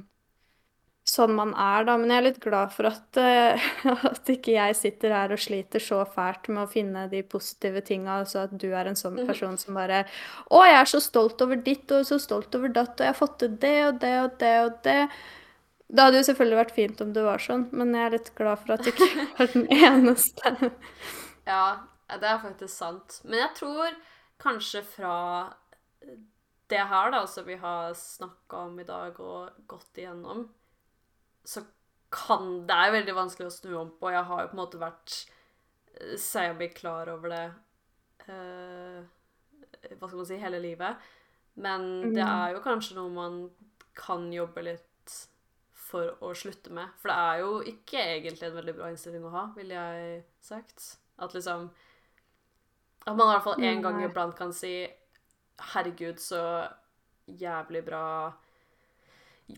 [1.14, 1.94] sånn man er, da.
[2.00, 3.68] Men jeg er litt glad for at, uh,
[4.10, 8.20] at ikke jeg sitter her og sliter så fælt med å finne de positive tinga,
[8.22, 9.30] altså at du er en sånn mhm.
[9.30, 12.94] person som bare 'Å, jeg er så stolt over ditt, og så stolt over datt,
[12.98, 15.08] og jeg har fått til det og det og det og det'.
[15.94, 18.62] Det hadde jo selvfølgelig vært fint om det var sånn, men jeg er litt glad
[18.62, 20.72] for at du ikke er den eneste.
[21.46, 21.64] ja,
[22.10, 23.20] det er faktisk sant.
[23.24, 23.98] Men jeg tror
[24.42, 25.16] kanskje fra
[26.72, 30.46] det her, da, som vi har snakka om i dag og gått igjennom,
[31.44, 31.64] så
[32.14, 34.12] kan Det er veldig vanskelig å snu om på.
[34.14, 35.16] Jeg har jo på en måte vært
[35.98, 37.44] eh, semi klar over det
[38.28, 39.00] uh,
[39.98, 41.08] Hva skal man si hele livet.
[41.58, 42.12] Men mm.
[42.14, 43.40] det er jo kanskje noe man
[43.98, 45.16] kan jobbe litt
[45.94, 46.94] for å slutte med.
[47.00, 50.94] For det er jo ikke egentlig en veldig bra innstilling å ha, ville jeg sagt.
[51.22, 51.68] At liksom
[53.04, 54.72] At man i hvert fall en gang iblant kan si
[55.74, 56.66] Herregud, så
[57.26, 58.32] jævlig bra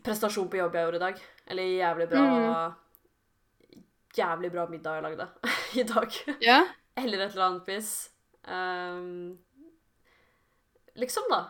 [0.05, 1.23] prestasjon på jobb jeg gjorde i dag.
[1.47, 2.77] Eller jævlig bra mm.
[4.17, 5.27] Jævlig bra middag jeg lagde
[5.81, 6.21] i dag.
[6.41, 6.61] Ja.
[6.97, 7.91] eller et eller annet piss.
[8.49, 9.37] Um,
[10.97, 11.43] liksom, da.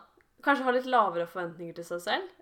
[0.42, 2.32] Kanskje ha litt lavere forventninger til seg selv.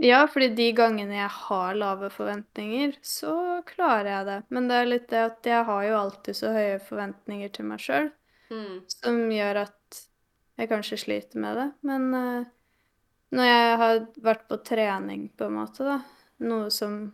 [0.00, 4.38] Ja, fordi de gangene jeg har lave forventninger, så klarer jeg det.
[4.48, 7.84] Men det er litt det at jeg har jo alltid så høye forventninger til meg
[7.84, 8.08] sjøl,
[8.48, 8.78] mm.
[8.96, 10.00] som gjør at
[10.60, 11.68] jeg kanskje sliter med det.
[11.84, 12.48] Men uh,
[13.36, 16.00] når jeg har vært på trening, på en måte, da,
[16.42, 17.04] noe som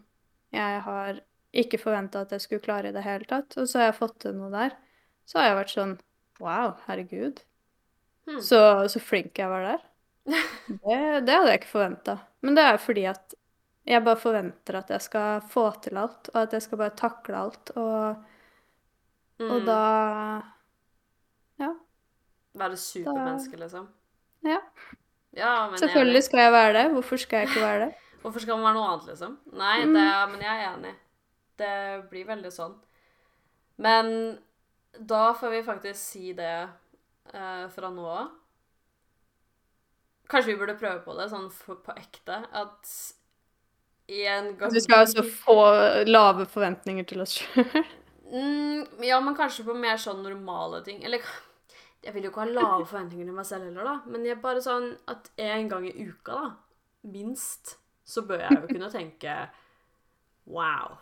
[0.54, 1.20] jeg har
[1.56, 4.18] ikke forventa at jeg skulle klare i det hele tatt, og så har jeg fått
[4.24, 4.76] til noe der,
[5.28, 5.96] så har jeg vært sånn
[6.38, 7.40] Wow, herregud.
[8.28, 8.38] Hmm.
[8.44, 8.60] Så,
[8.92, 9.80] så, flink jeg var der.
[10.68, 12.14] Det, det hadde jeg ikke forventa.
[12.46, 13.34] Men det er fordi at
[13.88, 17.40] jeg bare forventer at jeg skal få til alt, og at jeg skal bare takle
[17.40, 18.22] alt, og,
[19.40, 19.50] mm.
[19.50, 19.82] og da
[21.58, 21.72] Ja.
[22.62, 23.88] Være supermenneske, liksom?
[24.46, 24.60] Ja.
[25.36, 26.84] Ja, Selvfølgelig skal jeg være det.
[26.92, 27.90] Hvorfor skal jeg ikke være det?
[28.22, 29.38] Hvorfor skal man være noe annet, liksom?
[29.58, 29.94] Nei, mm.
[29.94, 30.94] det, men jeg er enig.
[31.58, 31.74] Det
[32.10, 32.74] blir veldig sånn.
[33.82, 34.10] Men
[34.98, 38.34] da får vi faktisk si det eh, fra nå av.
[40.28, 42.42] Kanskje vi burde prøve på det sånn for, på ekte.
[42.52, 42.90] At
[44.08, 45.58] en gang Du skal altså få
[46.08, 47.66] lave forventninger til oss sjøl?
[48.32, 51.00] mm, ja, men kanskje på mer sånn normale ting.
[51.06, 51.24] Eller
[52.04, 53.96] jeg vil jo ikke ha lave forventninger til meg selv heller, da.
[54.10, 56.50] Men jeg er bare sånn at en gang i uka, da,
[57.14, 57.78] minst,
[58.09, 59.36] så bør jeg jo kunne tenke
[60.48, 60.96] Wow.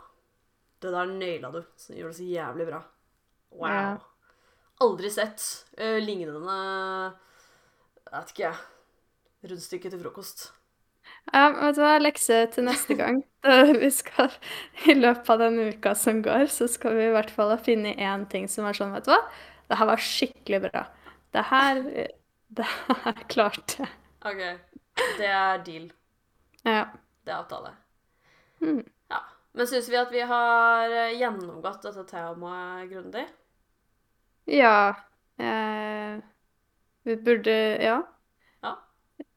[0.82, 1.61] Det der naila du.
[1.78, 2.80] Så gjør det så jævlig bra.
[3.54, 3.70] Wow.
[3.70, 3.96] Ja.
[4.82, 5.44] Aldri sett
[5.78, 6.42] uh, lignende
[8.11, 8.59] Vet ikke jeg.
[9.46, 10.48] Rundstykke til frokost.
[11.30, 13.22] Ja, vet du hva, lekse til neste gang.
[13.82, 14.34] vi skal,
[14.90, 18.02] I løpet av den uka som går, så skal vi i hvert fall ha funnet
[18.02, 19.22] én ting som er sånn, vet du hva
[19.66, 20.86] det her var skikkelig bra.
[21.34, 21.82] Det her
[22.57, 23.88] Det her klarte jeg.
[24.24, 24.42] OK.
[25.18, 25.88] Det er deal.
[26.66, 26.84] Ja.
[27.24, 27.72] Det er avtale.
[28.60, 28.82] Mm.
[29.12, 29.22] Ja.
[29.56, 33.26] Men syns vi at vi har gjennomgått dette temaet grundig?
[34.50, 34.94] Ja.
[35.38, 36.18] Eh,
[37.06, 38.02] vi burde Ja.
[38.62, 38.74] Ja.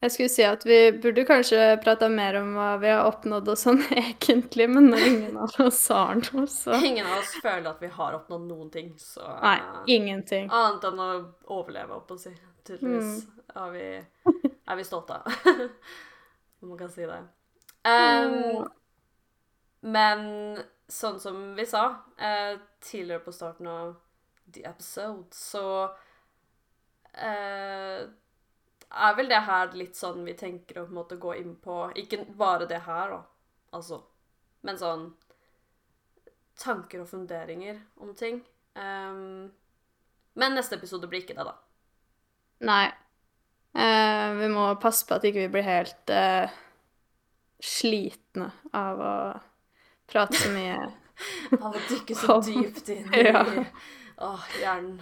[0.01, 3.57] Jeg skulle si at vi burde kanskje prata mer om hva vi har oppnådd og
[3.59, 7.91] sånn egentlig, men ingen av oss har noe, så Ingen av oss føler at vi
[7.93, 9.57] har oppnådd noen ting, så Nei,
[9.87, 10.49] ingenting.
[10.51, 11.09] Annet enn å
[11.47, 12.33] overleve, på å si.
[12.67, 13.25] Tydeligvis
[13.55, 13.87] er, vi,
[14.71, 15.43] er vi stolte av.
[16.59, 17.19] Om man kan si det.
[17.87, 18.67] Um,
[19.79, 20.23] men
[20.91, 21.83] sånn som vi sa
[22.19, 23.95] uh, tidligere på starten av
[24.51, 25.85] the episode, så
[27.15, 28.01] uh,
[28.89, 31.91] er vel det her litt sånn vi tenker å på en måte gå inn på
[32.01, 33.21] Ikke bare det her, da,
[33.77, 34.01] altså,
[34.65, 35.11] men sånn
[36.59, 38.41] tanker og funderinger om ting.
[38.75, 39.47] Um,
[40.39, 41.55] men neste episode blir ikke det, da.
[42.67, 42.89] Nei.
[43.77, 46.49] Eh, vi må passe på at ikke vi blir helt eh,
[47.61, 49.13] slitne av å
[50.09, 50.79] prate så mye.
[51.59, 53.41] Av å dykke så dypt inn i Ja.
[54.23, 55.01] åh, hjernen.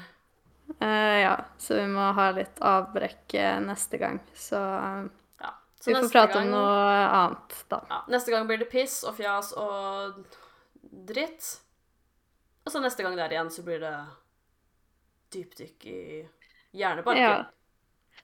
[0.82, 4.18] Eh, ja, så vi må ha litt avbrekk eh, neste gang.
[4.34, 5.04] Så eh,
[5.44, 5.52] Ja.
[5.80, 7.80] Så vi får prate prate om noe annet, da.
[7.92, 10.18] Ja, neste gang blir det piss og fjas og
[11.08, 11.52] dritt.
[12.66, 13.94] Og så neste gang der igjen så blir det
[15.38, 16.02] dypdykk i
[16.82, 17.22] hjernebarken.
[17.22, 17.38] Ja.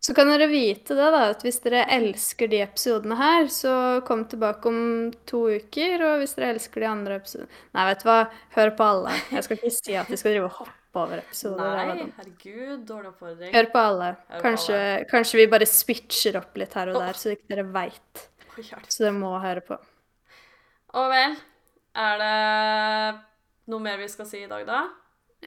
[0.03, 3.73] Så kan dere vite det, da, at hvis dere elsker de episodene her, så
[4.03, 4.79] kom tilbake om
[5.29, 6.01] to uker.
[6.03, 8.17] Og hvis dere elsker de andre episodene Nei, vet du hva,
[8.57, 9.13] hør på alle.
[9.31, 11.79] Jeg skal ikke si at de skal drive og hoppe over episoder.
[11.79, 13.53] Nei, herregud, dårlig oppfordring.
[13.55, 14.09] Hør på alle.
[14.27, 14.81] Hør på Kanskje,
[15.13, 18.25] kanskje vi bare switcher opp litt her og der, så ikke dere veit.
[18.59, 19.79] Så dere må høre på.
[20.99, 21.37] Og vel,
[22.03, 22.35] er det
[23.71, 24.83] noe mer vi skal si i dag, da?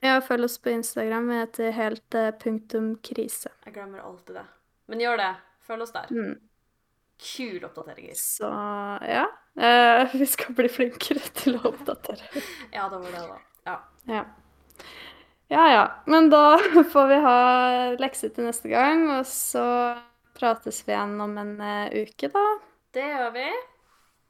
[0.01, 1.29] Ja, følg oss på Instagram.
[1.31, 3.49] Vi heter helt eh, punktum krise.
[3.65, 4.45] Jeg glemmer alltid det.
[4.87, 5.31] Men gjør det.
[5.67, 6.11] Følg oss der.
[6.13, 6.35] Mm.
[7.17, 8.17] Kule oppdateringer.
[8.19, 8.49] Så
[9.09, 9.25] ja.
[9.57, 12.27] Eh, vi skal bli flinkere til å oppdatere.
[12.75, 13.39] Ja, det var det, da.
[13.67, 13.77] Ja.
[14.11, 14.25] Ja.
[15.51, 15.85] Ja ja.
[16.05, 16.43] Men da
[16.93, 17.39] får vi ha
[17.97, 19.65] lekse til neste gang, og så
[20.37, 22.45] prates vi igjen om en eh, uke, da.
[22.93, 23.49] Det gjør vi.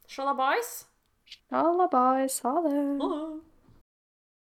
[0.07, 0.73] Shalabais.
[1.27, 2.39] Shalabais.
[2.45, 2.79] Ha det.
[3.03, 3.56] Ha det.